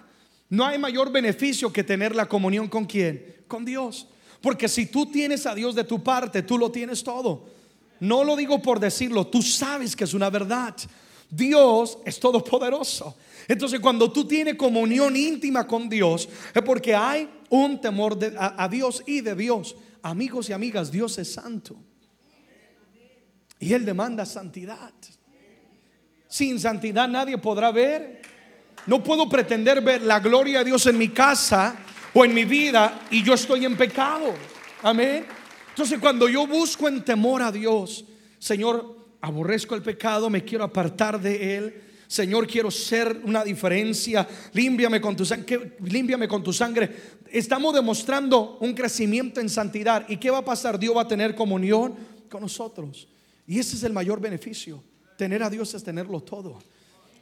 [0.48, 3.36] No hay mayor beneficio que tener la comunión con quién?
[3.48, 4.08] Con Dios.
[4.44, 7.46] Porque si tú tienes a Dios de tu parte, tú lo tienes todo.
[8.00, 10.76] No lo digo por decirlo, tú sabes que es una verdad.
[11.30, 13.16] Dios es todopoderoso.
[13.48, 18.68] Entonces cuando tú tienes comunión íntima con Dios es porque hay un temor a, a
[18.68, 19.76] Dios y de Dios.
[20.02, 21.76] Amigos y amigas, Dios es santo.
[23.58, 24.92] Y Él demanda santidad.
[26.28, 28.20] Sin santidad nadie podrá ver.
[28.86, 31.83] No puedo pretender ver la gloria de Dios en mi casa
[32.14, 34.34] o en mi vida y yo estoy en pecado.
[34.82, 35.26] Amén.
[35.70, 38.04] Entonces cuando yo busco en temor a Dios,
[38.38, 41.82] Señor, aborrezco el pecado, me quiero apartar de él.
[42.06, 44.26] Señor, quiero ser una diferencia.
[44.52, 46.90] Límpiame con tu sangre.
[47.32, 50.04] Estamos demostrando un crecimiento en santidad.
[50.08, 50.78] ¿Y qué va a pasar?
[50.78, 51.94] Dios va a tener comunión
[52.30, 53.08] con nosotros.
[53.46, 54.82] Y ese es el mayor beneficio.
[55.16, 56.58] Tener a Dios es tenerlo todo.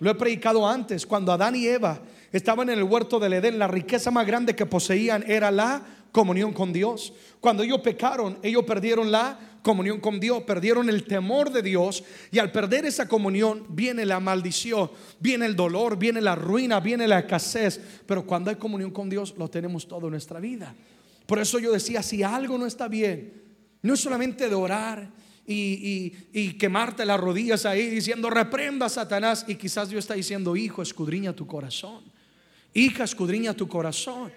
[0.03, 1.07] Lo he predicado antes.
[1.07, 2.01] Cuando Adán y Eva
[2.33, 6.53] estaban en el huerto del Edén, la riqueza más grande que poseían era la comunión
[6.53, 7.13] con Dios.
[7.39, 12.41] Cuando ellos pecaron, ellos perdieron la comunión con Dios, perdieron el temor de Dios y
[12.41, 17.21] al perder esa comunión viene la maldición, viene el dolor, viene la ruina, viene la
[17.21, 17.81] escasez.
[18.05, 20.75] Pero cuando hay comunión con Dios, lo tenemos todo en nuestra vida.
[21.27, 23.41] Por eso yo decía, si algo no está bien,
[23.83, 29.45] no es solamente de orar y, y quemarte las rodillas ahí diciendo, reprenda a Satanás.
[29.49, 32.01] Y quizás Dios está diciendo, hijo, escudriña tu corazón.
[32.75, 34.33] Hija, escudriña tu corazón.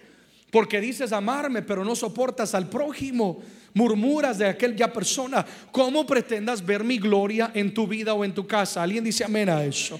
[0.52, 3.42] Porque dices amarme, pero no soportas al prójimo.
[3.74, 5.46] Murmuras de aquella persona.
[5.72, 8.82] ¿Cómo pretendas ver mi gloria en tu vida o en tu casa?
[8.82, 10.00] Alguien dice amén a eso.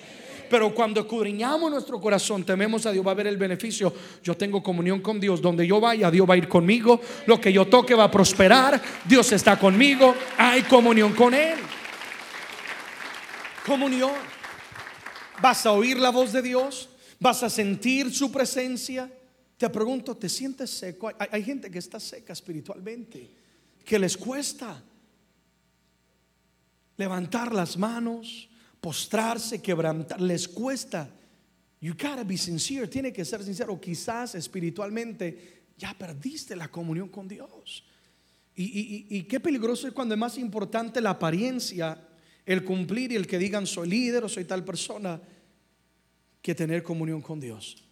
[0.56, 3.94] Pero cuando escudriñamos nuestro corazón, tememos a Dios, va a ver el beneficio.
[4.24, 5.42] Yo tengo comunión con Dios.
[5.42, 7.02] Donde yo vaya, Dios va a ir conmigo.
[7.26, 8.82] Lo que yo toque va a prosperar.
[9.04, 10.16] Dios está conmigo.
[10.38, 11.60] Hay comunión con Él.
[13.66, 14.14] Comunión.
[15.42, 16.88] Vas a oír la voz de Dios.
[17.20, 19.12] Vas a sentir su presencia.
[19.58, 21.12] Te pregunto, ¿te sientes seco?
[21.20, 23.30] Hay, gente que está seca espiritualmente,
[23.84, 24.82] que les cuesta
[26.96, 28.48] levantar las manos,
[28.86, 31.10] postrarse, quebrantar, les cuesta.
[31.82, 33.82] You gotta be sincere, tiene que ser sincero.
[33.82, 37.84] Quizás espiritualmente ya perdiste la comunión con Dios.
[38.56, 41.98] Y, y, qué peligroso es cuando es más importante la apariencia,
[42.46, 45.20] el cumplir y el que digan soy líder o soy tal persona,
[46.40, 47.84] que tener comunión con Dios.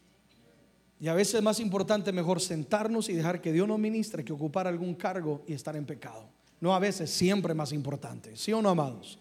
[0.99, 4.31] Y a veces es más importante mejor sentarnos y dejar que Dios nos ministre que
[4.31, 6.29] ocupar algún cargo y estar en pecado.
[6.61, 8.37] No a veces, siempre más importante.
[8.37, 9.17] ¿Sí o no, amados?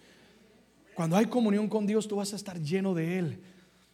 [0.95, 3.41] Cuando hay comunión con Dios, tú vas a estar lleno de Él.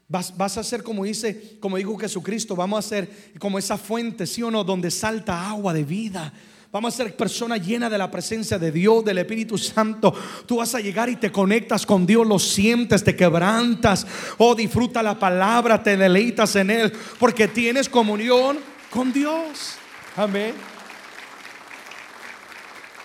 [0.08, 4.26] Vas, vas, a ser como dice, como dijo Jesucristo, vamos a ser como esa fuente,
[4.26, 6.32] sí o no, donde salta agua de vida.
[6.70, 10.12] Vamos a ser personas llenas de la presencia de Dios, del Espíritu Santo.
[10.44, 14.06] Tú vas a llegar y te conectas con Dios, lo sientes, te quebrantas.
[14.37, 18.58] Oh, disfruta la palabra, te deleitas en Él, porque tienes comunión
[18.90, 19.76] con Dios.
[20.14, 20.52] Amén.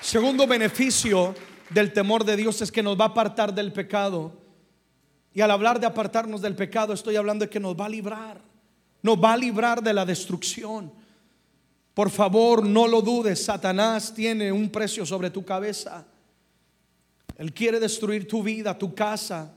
[0.02, 1.34] Segundo beneficio
[1.74, 4.34] del temor de Dios es que nos va a apartar del pecado.
[5.34, 8.42] Y al hablar de apartarnos del pecado, estoy hablando de que nos va a librar.
[9.02, 10.92] Nos va a librar de la destrucción.
[11.94, 16.06] Por favor, no lo dudes, Satanás tiene un precio sobre tu cabeza.
[17.38, 19.54] Él quiere destruir tu vida, tu casa.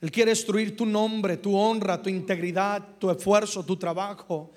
[0.00, 4.52] Él quiere destruir tu nombre, tu honra, tu integridad, tu esfuerzo, tu trabajo.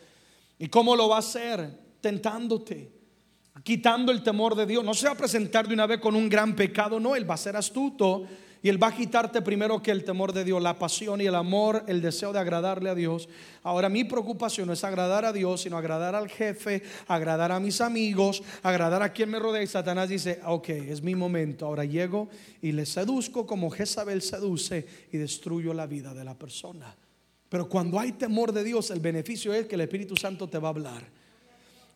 [0.59, 1.79] ¿Y cómo lo va a hacer?
[1.99, 2.91] Tentándote,
[3.63, 4.83] quitando el temor de Dios.
[4.83, 7.35] No se va a presentar de una vez con un gran pecado, no, Él va
[7.35, 8.25] a ser astuto
[8.63, 11.33] y Él va a quitarte primero que el temor de Dios, la pasión y el
[11.33, 13.27] amor, el deseo de agradarle a Dios.
[13.63, 17.81] Ahora mi preocupación no es agradar a Dios, sino agradar al jefe, agradar a mis
[17.81, 19.63] amigos, agradar a quien me rodea.
[19.63, 21.65] Y Satanás dice, ok, es mi momento.
[21.65, 22.29] Ahora llego
[22.61, 26.95] y le seduzco como Jezabel seduce y destruyo la vida de la persona.
[27.49, 30.67] Pero cuando hay temor de Dios, el beneficio es que el Espíritu Santo te va
[30.67, 31.20] a hablar.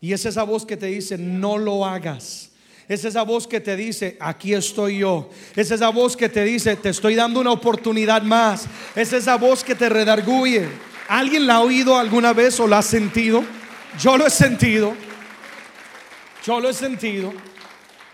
[0.02, 2.52] Y es esa voz que te dice, no lo hagas.
[2.88, 5.30] Es esa voz que te dice, aquí estoy yo.
[5.56, 8.68] Es esa voz que te dice, te estoy dando una oportunidad más.
[8.96, 10.68] Es esa voz que te redarguye.
[11.08, 13.44] ¿Alguien la ha oído alguna vez o la ha sentido?
[14.00, 14.94] Yo lo he sentido.
[16.46, 17.34] Yo lo he sentido.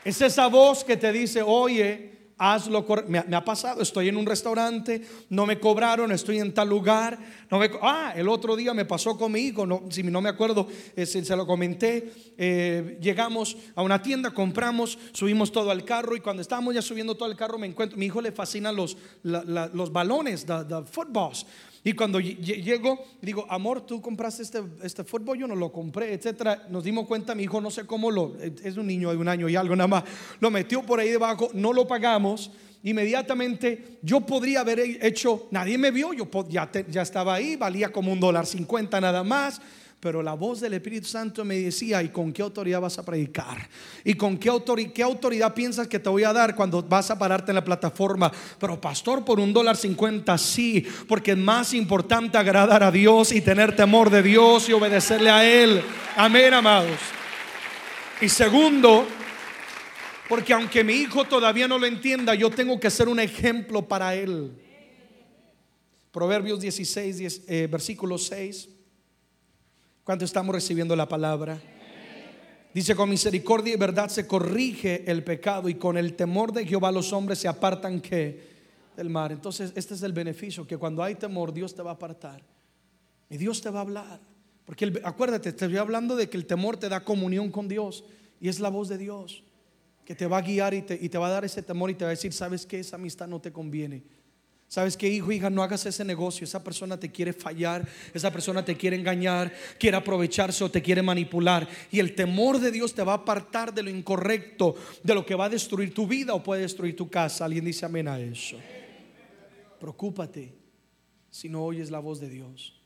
[0.06, 2.11] Es esa voz que te dice, oye,
[2.42, 6.70] hazlo me, me, ha pasado, estoy en un restaurante, no me cobraron, estoy en tal
[6.70, 7.20] lugar.
[7.52, 10.30] No me, ah, el otro día me pasó con mi hijo, no, si no me
[10.30, 12.12] acuerdo, eh, se lo comenté.
[12.38, 17.14] Eh, llegamos a una tienda, compramos, subimos todo al carro y cuando estábamos ya subiendo
[17.14, 21.46] todo el carro, me encuentro, mi hijo le fascinan los, los balones, de the footballs.
[21.84, 26.68] Y cuando llego, digo, amor, tú compraste este, este fútbol, yo no lo compré, etcétera.
[26.70, 29.50] Nos dimos cuenta, mi hijo no sé cómo lo, es un niño de un año
[29.50, 30.04] y algo nada más,
[30.40, 32.52] lo metió por ahí debajo, no lo pagamos.
[32.84, 38.12] Inmediatamente yo podría haber hecho, nadie me vio, yo ya, ya estaba ahí, valía como
[38.12, 39.62] un dólar cincuenta nada más.
[40.02, 43.70] Pero la voz del Espíritu Santo me decía, ¿y con qué autoridad vas a predicar?
[44.04, 47.20] ¿Y con qué, autoridad, qué autoridad piensas que te voy a dar cuando vas a
[47.20, 48.32] pararte en la plataforma?
[48.60, 53.42] Pero pastor, por un dólar cincuenta, sí, porque es más importante agradar a Dios y
[53.42, 55.84] tener temor de Dios y obedecerle a Él.
[56.18, 56.98] Amén, amados.
[58.20, 59.06] Y segundo,
[60.28, 64.16] porque aunque mi hijo todavía no lo entienda, yo tengo que ser un ejemplo para
[64.16, 64.52] él.
[66.12, 68.81] Proverbios 16, eh, versículo 6.
[70.04, 71.62] ¿Cuánto estamos recibiendo la palabra?
[72.74, 76.92] Dice, con misericordia y verdad se corrige el pecado y con el temor de Jehová
[76.92, 78.50] los hombres se apartan que
[78.98, 79.32] del mar.
[79.32, 82.42] Entonces, este es el beneficio, que cuando hay temor Dios te va a apartar
[83.30, 84.20] y Dios te va a hablar.
[84.66, 88.04] Porque acuérdate, te estoy hablando de que el temor te da comunión con Dios
[88.40, 89.44] y es la voz de Dios
[90.06, 91.96] que te va a guiar y te, y te va a dar ese temor y
[91.96, 94.04] te va a decir, sabes que esa amistad no te conviene.
[94.72, 96.46] Sabes que hijo, hija, no hagas ese negocio.
[96.46, 101.02] Esa persona te quiere fallar, esa persona te quiere engañar, quiere aprovecharse o te quiere
[101.02, 101.68] manipular.
[101.92, 105.36] Y el temor de Dios te va a apartar de lo incorrecto, de lo que
[105.36, 107.44] va a destruir tu vida o puede destruir tu casa.
[107.44, 108.56] Alguien dice amén a eso.
[109.78, 110.54] Preocúpate
[111.30, 112.82] si no oyes la voz de Dios.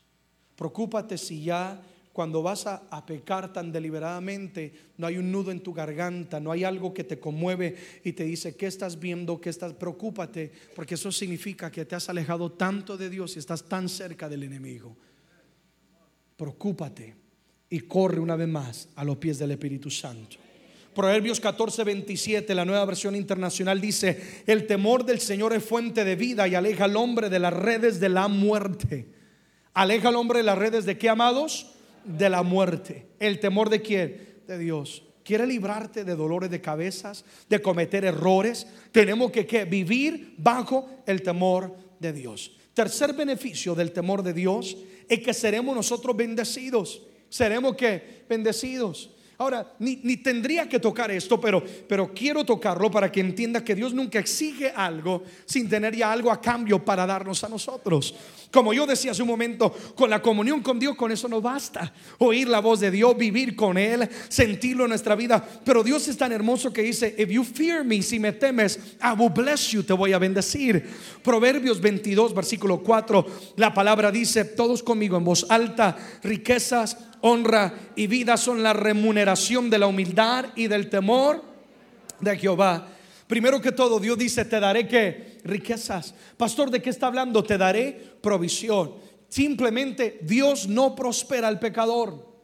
[0.56, 1.80] Preocúpate si ya
[2.16, 6.64] cuando vas a, pecar tan deliberadamente, no hay un nudo en tu garganta, no hay
[6.64, 7.76] algo que te conmueve
[8.06, 9.42] y te dice, ¿qué estás viendo?
[9.42, 9.74] ¿Qué estás?
[9.74, 14.30] Preocúpate, porque eso significa que te has alejado tanto de Dios y estás tan cerca
[14.30, 14.96] del enemigo.
[16.38, 17.14] Preocúpate
[17.70, 20.38] y corre una vez más a los pies del Espíritu Santo.
[20.94, 26.16] Proverbios 14, 27, la nueva versión internacional dice, el temor del Señor es fuente de
[26.16, 29.10] vida y aleja al hombre de las redes de la muerte.
[29.74, 31.75] Aleja al hombre de las redes de qué, amados?
[32.06, 33.08] De la muerte.
[33.20, 34.42] ¿El temor de quién?
[34.48, 35.04] De Dios.
[35.24, 38.68] Quiere librarte de dolores de cabezas, de cometer errores.
[38.92, 42.56] Tenemos que, vivir bajo el temor de Dios.
[42.74, 44.78] Tercer beneficio del temor de Dios
[45.10, 47.02] es que seremos nosotros bendecidos.
[47.30, 49.15] Seremos que bendecidos.
[49.38, 53.94] Ahora, ni, tendría que tocar esto, pero, pero quiero tocarlo para que entienda que Dios
[53.94, 58.16] nunca exige algo sin tener ya algo a cambio para darnos a nosotros.
[58.50, 61.92] Como yo decía hace un momento, con la comunión con Dios, con eso no basta.
[62.20, 65.46] Oír la voz de Dios, vivir con Él, sentirlo en nuestra vida.
[65.66, 69.20] Pero Dios es tan hermoso que dice, if you fear me, si me temes, I
[69.20, 70.88] will bless you, te voy a bendecir.
[71.22, 73.26] Proverbios 22, versículo 4,
[73.58, 79.70] la palabra dice, todos conmigo en voz alta, riquezas honra y vida son la remuneración
[79.70, 81.44] de la humildad y del temor
[82.20, 82.88] de Jehová.
[83.26, 86.14] Primero que todo, Dios dice, te daré que riquezas.
[86.38, 87.44] Pastor, ¿de qué está hablando?
[87.44, 88.94] Te daré provisión.
[89.28, 92.36] Simplemente Dios no prospera al pecador.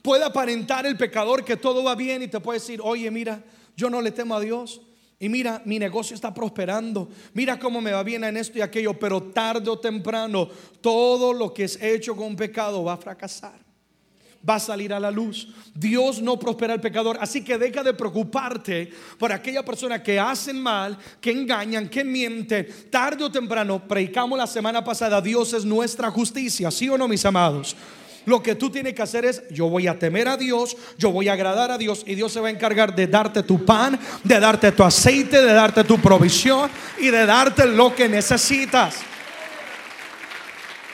[0.00, 3.44] Puede aparentar el pecador que todo va bien y te puede decir, oye, mira,
[3.76, 4.80] yo no le temo a Dios.
[5.18, 7.08] Y mira, mi negocio está prosperando.
[7.32, 8.98] Mira cómo me va bien en esto y aquello.
[8.98, 10.48] Pero tarde o temprano,
[10.80, 13.64] todo lo que es hecho con pecado va a fracasar.
[14.46, 15.48] Va a salir a la luz.
[15.74, 17.16] Dios no prospera al pecador.
[17.20, 22.64] Así que deja de preocuparte por aquella persona que hacen mal, que engañan, que miente.
[22.64, 26.70] Tarde o temprano, predicamos la semana pasada, Dios es nuestra justicia.
[26.70, 27.74] ¿Sí o no, mis amados?
[28.26, 31.28] Lo que tú tienes que hacer es, yo voy a temer a Dios, yo voy
[31.28, 34.40] a agradar a Dios y Dios se va a encargar de darte tu pan, de
[34.40, 38.96] darte tu aceite, de darte tu provisión y de darte lo que necesitas.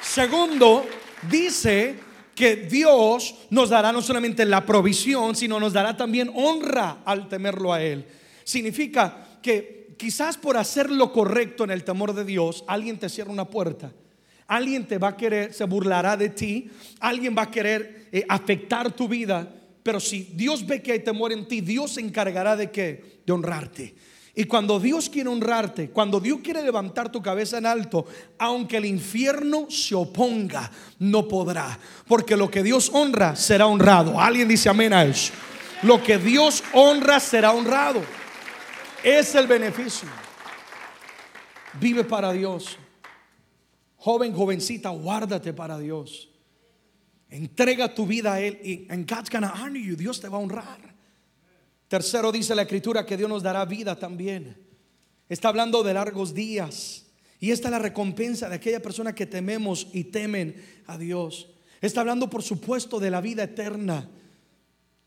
[0.03, 0.87] Segundo,
[1.31, 1.95] dice
[2.35, 7.73] que Dios nos dará no solamente la provisión, sino nos dará también honra al temerlo
[7.73, 8.07] a Él.
[8.43, 13.31] Significa que quizás por hacer lo correcto en el temor de Dios, alguien te cierra
[13.31, 13.93] una puerta
[14.51, 18.91] alguien te va a querer, se burlará de ti, alguien va a querer eh, afectar
[18.91, 19.49] tu vida,
[19.85, 23.21] pero si Dios ve que hay temor en ti, Dios se encargará de qué?
[23.25, 23.95] De honrarte.
[24.35, 28.07] Y cuando Dios quiere honrarte, cuando Dios quiere levantar tu cabeza en alto,
[28.39, 31.79] aunque el infierno se oponga, no podrá.
[32.09, 34.21] Porque lo que Dios honra será honrado.
[34.21, 35.33] Alguien dice amén a eso.
[35.83, 38.03] Lo que Dios honra será honrado.
[39.05, 40.09] Es el beneficio.
[41.81, 42.79] Vive para Dios.
[44.01, 46.31] Joven, jovencita, guárdate para Dios.
[47.29, 49.95] Entrega tu vida a Él y and God's gonna honor you.
[49.95, 50.81] Dios te va a honrar.
[51.87, 54.57] Tercero dice la escritura que Dios nos dará vida también.
[55.29, 57.07] Está hablando de largos días.
[57.41, 61.49] Y esta es la recompensa de aquella persona que tememos y temen a Dios.
[61.81, 64.09] Está hablando, por supuesto, de la vida eterna.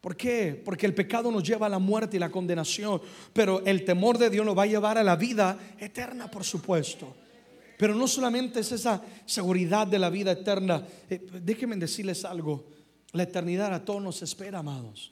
[0.02, 0.62] ¿Por qué?
[0.64, 3.02] Porque el pecado nos lleva a la muerte y la condenación.
[3.34, 7.16] Pero el temor de Dios nos va a llevar a la vida eterna, por supuesto.
[7.78, 10.86] Pero no solamente es esa seguridad de la vida eterna.
[11.10, 12.66] Eh, déjenme decirles algo.
[13.12, 15.12] La eternidad a todos nos espera, amados.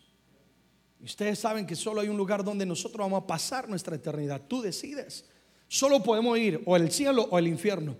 [1.03, 4.41] Ustedes saben que solo hay un lugar donde nosotros vamos a pasar nuestra eternidad.
[4.47, 5.25] Tú decides.
[5.67, 7.95] Solo podemos ir o al cielo o al infierno.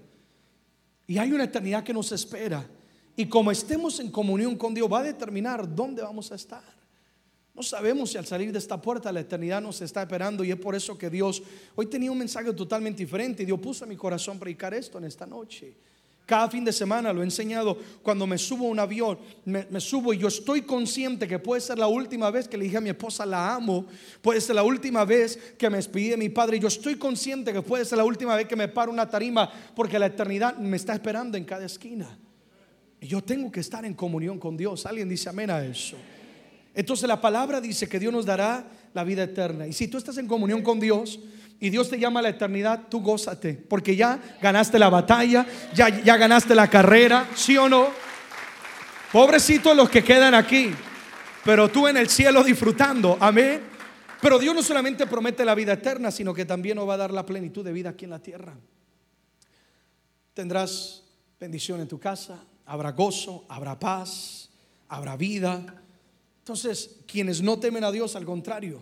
[1.07, 2.68] Y hay una eternidad que nos espera.
[3.16, 6.80] Y como estemos en comunión con Dios, va a determinar dónde vamos a estar.
[7.53, 10.57] No sabemos si al salir de esta puerta la eternidad nos está esperando y es
[10.57, 11.43] por eso que Dios,
[11.75, 15.03] hoy tenía un mensaje totalmente diferente y Dios puso en mi corazón predicar esto en
[15.03, 15.75] esta noche.
[16.25, 17.77] Cada fin de semana lo he enseñado.
[18.01, 21.77] Cuando me subo a un avión, me, subo y yo estoy consciente que puede ser
[21.77, 23.85] la última vez que le dije a mi esposa la amo.
[24.21, 26.57] Puede ser la última vez que me despedí de mi padre.
[26.57, 29.99] Yo estoy consciente que puede ser la última vez que me paro una tarima porque
[29.99, 32.17] la eternidad me está esperando en cada esquina.
[33.01, 34.85] Y yo tengo que estar en comunión con Dios.
[34.85, 35.97] Alguien dice amén a eso.
[36.74, 39.67] Entonces la palabra dice que Dios nos dará la vida eterna.
[39.67, 41.19] Y si tú estás en comunión con Dios,
[41.63, 45.45] y Dios te llama a la eternidad, tú gózate, porque ya ganaste la batalla,
[45.76, 47.89] ya, ya ganaste la carrera, ¿sí o no?
[49.11, 50.72] Pobrecitos los que quedan aquí,
[51.45, 53.61] pero tú en el cielo disfrutando, amén.
[54.22, 57.11] Pero Dios no solamente promete la vida eterna, sino que también nos va a dar
[57.11, 58.55] la plenitud de vida aquí en la tierra.
[60.34, 61.03] Tendrás
[61.39, 64.49] bendición en tu casa, habrá gozo, habrá paz,
[64.88, 65.80] habrá vida.
[66.41, 68.81] Entonces, quienes no temen a Dios, al contrario,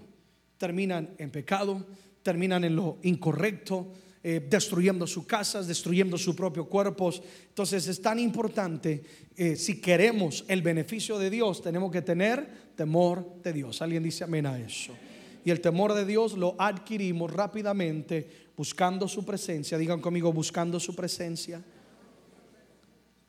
[0.57, 1.86] terminan en pecado,
[2.24, 3.91] terminan en lo incorrecto,
[4.24, 7.22] eh, destruyendo sus casas, destruyendo sus propios cuerpos.
[7.49, 9.03] Entonces es tan importante,
[9.36, 13.82] eh, si queremos el beneficio de Dios, tenemos que tener temor de Dios.
[13.82, 14.93] Alguien dice amén a eso.
[15.43, 19.78] Y el temor de Dios lo adquirimos rápidamente buscando su presencia.
[19.78, 21.64] Digan conmigo, buscando su presencia.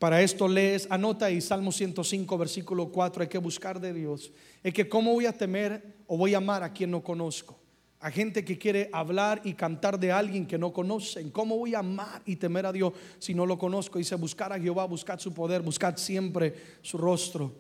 [0.01, 4.33] Para esto lees, anota ahí Salmo 105, versículo 4, hay que buscar de Dios.
[4.65, 7.61] Es que cómo voy a temer o voy a amar a quien no conozco
[8.01, 11.31] a gente que quiere hablar y cantar de alguien que no conocen.
[11.31, 13.99] ¿Cómo voy a amar y temer a Dios si no lo conozco?
[13.99, 17.53] Dice, buscar a Jehová, buscar su poder, buscar siempre su rostro.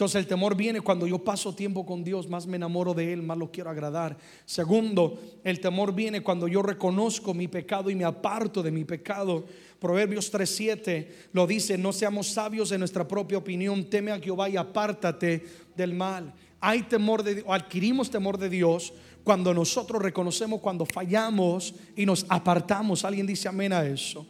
[0.00, 3.22] Entonces el temor viene cuando yo paso tiempo con Dios, más me enamoro de Él,
[3.22, 4.16] más lo quiero agradar.
[4.46, 9.44] Segundo, el temor viene cuando yo reconozco mi pecado y me aparto de mi pecado.
[9.78, 14.56] Proverbios 3:7 lo dice, no seamos sabios en nuestra propia opinión, teme a Jehová y
[14.56, 15.44] apártate
[15.76, 16.32] del mal.
[16.62, 23.04] Hay temor de adquirimos temor de Dios cuando nosotros reconocemos cuando fallamos y nos apartamos.
[23.04, 24.26] Alguien dice amén a eso.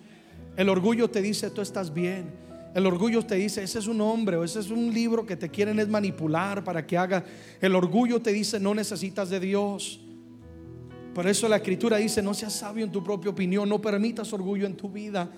[0.56, 2.49] El orgullo te dice, tú estás bien.
[2.74, 5.48] El orgullo te dice, ese es un hombre o ese es un libro que te
[5.48, 7.24] quieren manipular para que haga.
[7.60, 10.00] El orgullo te dice, no necesitas de Dios.
[11.14, 14.66] Por eso la escritura dice, no seas sabio en tu propia opinión, no permitas orgullo
[14.66, 15.28] en tu vida.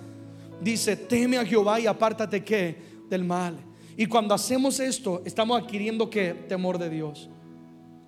[0.60, 2.76] Dice, teme a Jehová y apártate que
[3.08, 3.56] del mal.
[3.96, 7.30] Y cuando hacemos esto, estamos adquiriendo que temor de Dios.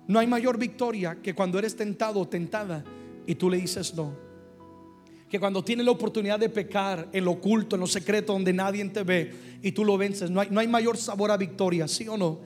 [0.07, 2.83] No hay mayor victoria que cuando eres tentado o tentada
[3.25, 4.24] y tú le dices no.
[5.29, 8.85] Que cuando tienes la oportunidad de pecar en lo oculto, en lo secreto, donde nadie
[8.85, 10.29] te ve y tú lo vences.
[10.29, 12.39] No hay, no hay mayor sabor a victoria, ¿sí o no?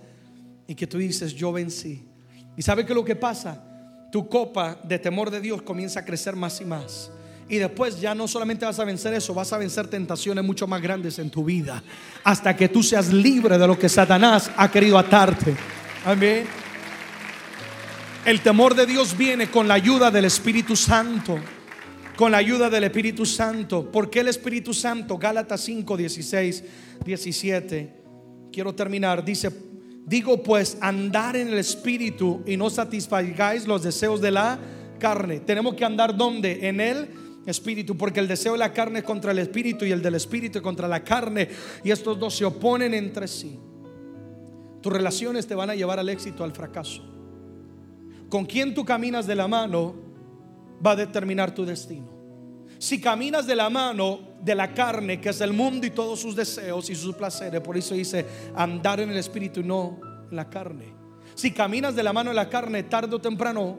[0.68, 2.04] Y que tú dices, yo vencí.
[2.56, 3.64] ¿Y sabe qué lo que pasa?
[4.12, 7.12] Tu copa de temor de Dios comienza a crecer más y más.
[7.50, 10.82] Y después ya no solamente vas a vencer eso, vas a vencer tentaciones mucho más
[10.82, 11.84] grandes en tu vida.
[12.24, 15.56] Hasta que tú seas libre de lo que Satanás ha querido atarte.
[16.06, 16.46] Amén.
[18.24, 21.40] El temor de Dios viene con la ayuda del Espíritu Santo.
[22.20, 23.90] Con la ayuda del Espíritu Santo.
[23.90, 25.18] ¿Por qué el Espíritu Santo?
[25.18, 26.64] Gálatas 5, 16,
[27.06, 27.94] 17.
[28.52, 29.24] Quiero terminar.
[29.24, 29.50] Dice,
[30.06, 34.60] digo pues, andar en el Espíritu y no satisfagáis los deseos de la
[35.00, 35.40] carne.
[35.40, 36.68] Tenemos que andar donde?
[36.68, 37.08] En el
[37.46, 40.62] espíritu, porque el deseo de la carne es contra el espíritu y el del espíritu
[40.62, 41.48] contra la carne,
[41.86, 43.58] y estos dos se oponen entre sí.
[44.82, 47.02] Tus relaciones te van a llevar al éxito, al fracaso
[48.30, 50.09] con quien tú caminas de la mano
[50.86, 52.08] va a determinar tu destino.
[52.78, 56.36] Si caminas de la mano de la carne, que es el mundo y todos sus
[56.36, 58.26] deseos y sus placeres, por eso dice
[58.56, 60.00] andar en el espíritu y no
[60.30, 60.94] en la carne.
[61.36, 63.78] Si caminas de la mano de la carne, tarde o temprano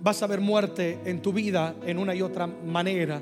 [0.00, 3.20] vas a ver muerte en tu vida en una y otra manera.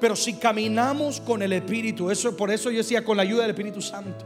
[0.00, 3.50] Pero si caminamos con el Espíritu, eso por eso yo decía con la ayuda del
[3.50, 4.24] Espíritu Santo,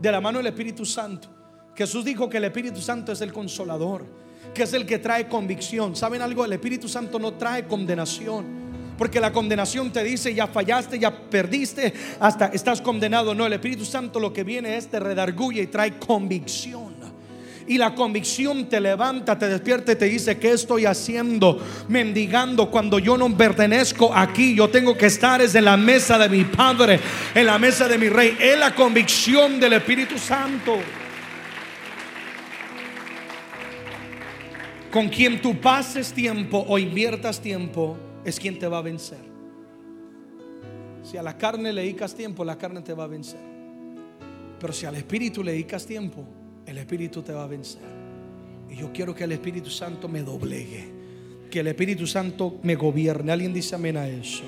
[0.00, 1.28] de la mano del Espíritu Santo.
[1.74, 4.04] Jesús dijo que el Espíritu Santo es el consolador
[4.54, 5.96] que es el que trae convicción.
[5.96, 6.44] ¿Saben algo?
[6.44, 8.60] El Espíritu Santo no trae condenación.
[8.98, 13.34] Porque la condenación te dice, ya fallaste, ya perdiste, hasta estás condenado.
[13.34, 16.90] No, el Espíritu Santo lo que viene es te redarguye y trae convicción.
[17.66, 21.64] Y la convicción te levanta, te despierta y te dice, ¿qué estoy haciendo?
[21.86, 24.56] Mendigando cuando yo no pertenezco aquí.
[24.56, 26.98] Yo tengo que estar es en la mesa de mi Padre,
[27.32, 28.36] en la mesa de mi Rey.
[28.40, 30.78] Es la convicción del Espíritu Santo.
[34.90, 39.30] Con quien tú pases tiempo o inviertas tiempo es quien te va a vencer.
[41.04, 43.40] Si a la carne le dedicas tiempo, la carne te va a vencer.
[44.58, 46.24] Pero si al Espíritu le dedicas tiempo,
[46.66, 47.82] el Espíritu te va a vencer.
[48.68, 50.88] Y yo quiero que el Espíritu Santo me doblegue.
[51.50, 53.30] Que el Espíritu Santo me gobierne.
[53.30, 54.44] Alguien dice amén a eso.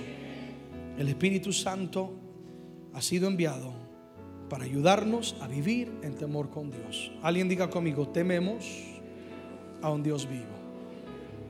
[0.99, 2.13] El Espíritu Santo
[2.93, 3.73] ha sido enviado
[4.49, 7.13] para ayudarnos a vivir en temor con Dios.
[7.23, 8.92] Alguien diga conmigo, tememos
[9.83, 10.63] a un Dios vivo.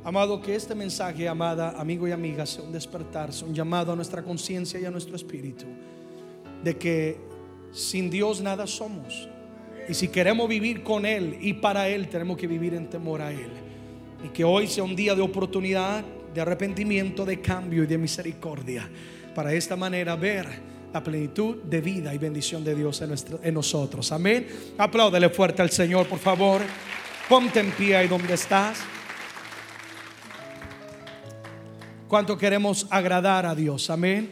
[0.04, 3.96] Amado, que este mensaje, amada, amigo y amiga, sea un despertar, sea un llamado a
[3.96, 5.66] nuestra conciencia y a nuestro espíritu,
[6.64, 7.20] de que
[7.70, 9.28] sin Dios nada somos.
[9.88, 13.30] Y si queremos vivir con Él y para Él, tenemos que vivir en temor a
[13.30, 13.50] Él.
[14.24, 16.04] Y que hoy sea un día de oportunidad,
[16.34, 18.88] de arrepentimiento, de cambio y de misericordia.
[19.34, 20.46] Para esta manera ver
[20.92, 24.12] la plenitud de vida y bendición de Dios en, nuestro, en nosotros.
[24.12, 24.46] Amén.
[24.78, 26.60] Apláudele fuerte al Señor, por favor.
[27.28, 28.78] Ponte en pie ahí donde estás.
[32.08, 33.88] ¿Cuánto queremos agradar a Dios?
[33.88, 34.28] Amén.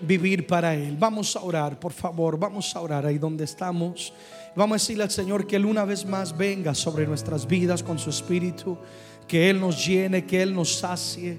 [0.00, 0.94] Vivir para Él.
[0.96, 2.38] Vamos a orar, por favor.
[2.38, 4.12] Vamos a orar ahí donde estamos.
[4.54, 7.98] Vamos a decirle al Señor que Él una vez más venga sobre nuestras vidas con
[7.98, 8.78] su espíritu.
[9.26, 11.38] Que Él nos llene, que Él nos sacie.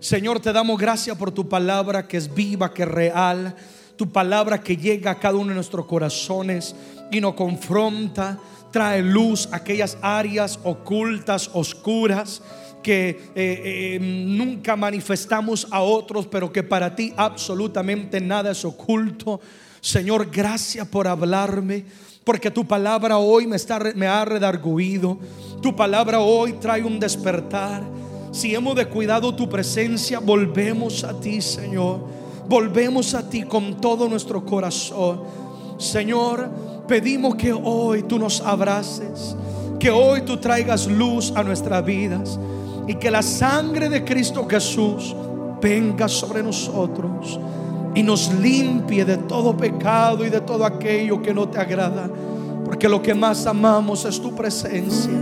[0.00, 3.54] Señor, te damos gracias por tu palabra que es viva, que es real.
[3.96, 6.74] Tu palabra que llega a cada uno de nuestros corazones
[7.12, 8.40] y nos confronta,
[8.72, 12.42] trae luz a aquellas áreas ocultas, oscuras
[12.82, 19.40] que eh, eh, nunca manifestamos a otros, pero que para ti absolutamente nada es oculto.
[19.80, 21.84] Señor, gracias por hablarme,
[22.24, 25.18] porque tu palabra hoy me, está, me ha redarguido.
[25.60, 27.84] Tu palabra hoy trae un despertar.
[28.32, 32.00] Si hemos descuidado tu presencia, volvemos a ti, Señor.
[32.48, 35.22] Volvemos a ti con todo nuestro corazón.
[35.78, 36.48] Señor,
[36.92, 39.34] pedimos que hoy tú nos abraces,
[39.80, 42.38] que hoy tú traigas luz a nuestras vidas
[42.86, 45.16] y que la sangre de Cristo Jesús
[45.62, 47.40] venga sobre nosotros
[47.94, 52.10] y nos limpie de todo pecado y de todo aquello que no te agrada.
[52.62, 55.12] Porque lo que más amamos es tu presencia.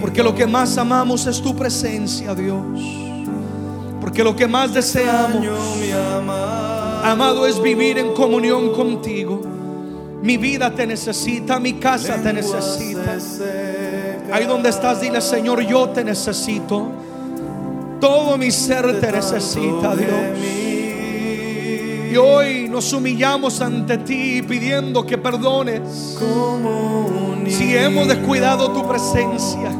[0.00, 2.80] Porque lo que más amamos es tu presencia, Dios.
[4.00, 5.44] Porque lo que más deseamos,
[7.02, 9.57] amado, es vivir en comunión contigo.
[10.22, 13.16] Mi vida te necesita, mi casa te necesita.
[14.32, 16.88] Ahí donde estás, dile, Señor, yo te necesito.
[18.00, 20.38] Todo mi ser te necesita, Dios.
[22.10, 26.16] Y hoy nos humillamos ante ti pidiendo que perdones
[27.48, 29.70] si hemos descuidado tu presencia,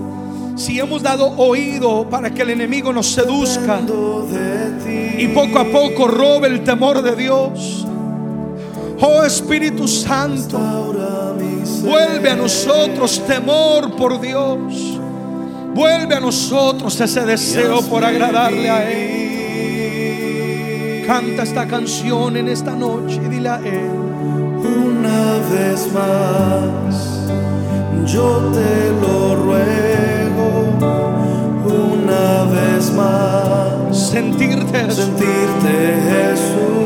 [0.56, 3.80] si hemos dado oído para que el enemigo nos seduzca
[5.16, 7.86] y poco a poco robe el temor de Dios.
[9.00, 10.58] Oh Espíritu Santo,
[11.82, 14.98] vuelve a nosotros temor por Dios.
[15.74, 19.28] Vuelve a nosotros ese deseo por agradarle a Él.
[21.06, 23.90] Canta esta canción en esta noche y dile a Él.
[24.58, 27.28] Una vez más,
[28.12, 30.08] yo te lo ruego.
[31.64, 35.72] Una vez más, Sentirte, sentirte
[36.10, 36.77] Jesús,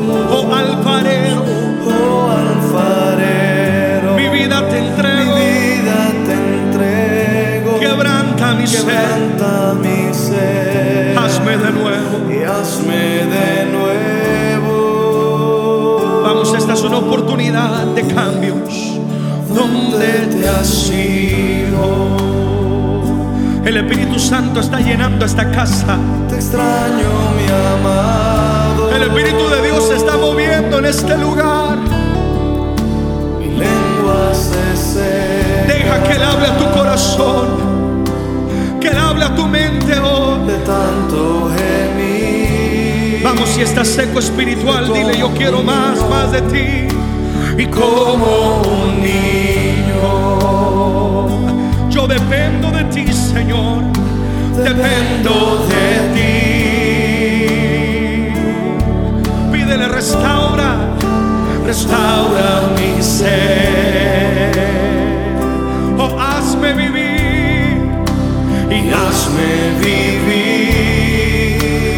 [17.13, 18.97] oportunidad de cambios.
[19.53, 22.17] ¿Dónde te has ido?
[23.63, 25.95] El Espíritu Santo está llenando esta casa.
[26.27, 27.45] Te extraño, mi
[27.77, 28.89] amado.
[28.95, 31.77] El Espíritu de Dios se está moviendo en este lugar.
[33.39, 37.47] Mi lengua se seca Deja que Él hable a tu corazón.
[38.81, 40.47] Que Él hable a tu mente hoy.
[40.47, 43.21] de tanto gemir.
[43.23, 46.93] Vamos, si estás seco espiritual, dile yo quiero más, más de ti.
[47.57, 49.99] Y como un niño,
[51.89, 53.83] yo dependo de ti, Señor.
[54.55, 56.23] Dependo de ti.
[59.51, 60.95] Pídele restaura,
[61.65, 64.51] restaura mi ser.
[65.97, 67.77] Oh, hazme vivir
[68.69, 70.87] y hazme vivir.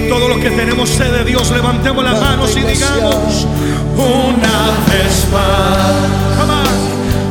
[0.09, 3.47] Todo lo que tenemos sed de Dios, levantemos las manos y digamos
[3.97, 6.15] una vez más.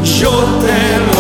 [0.03, 1.14] Yo te lo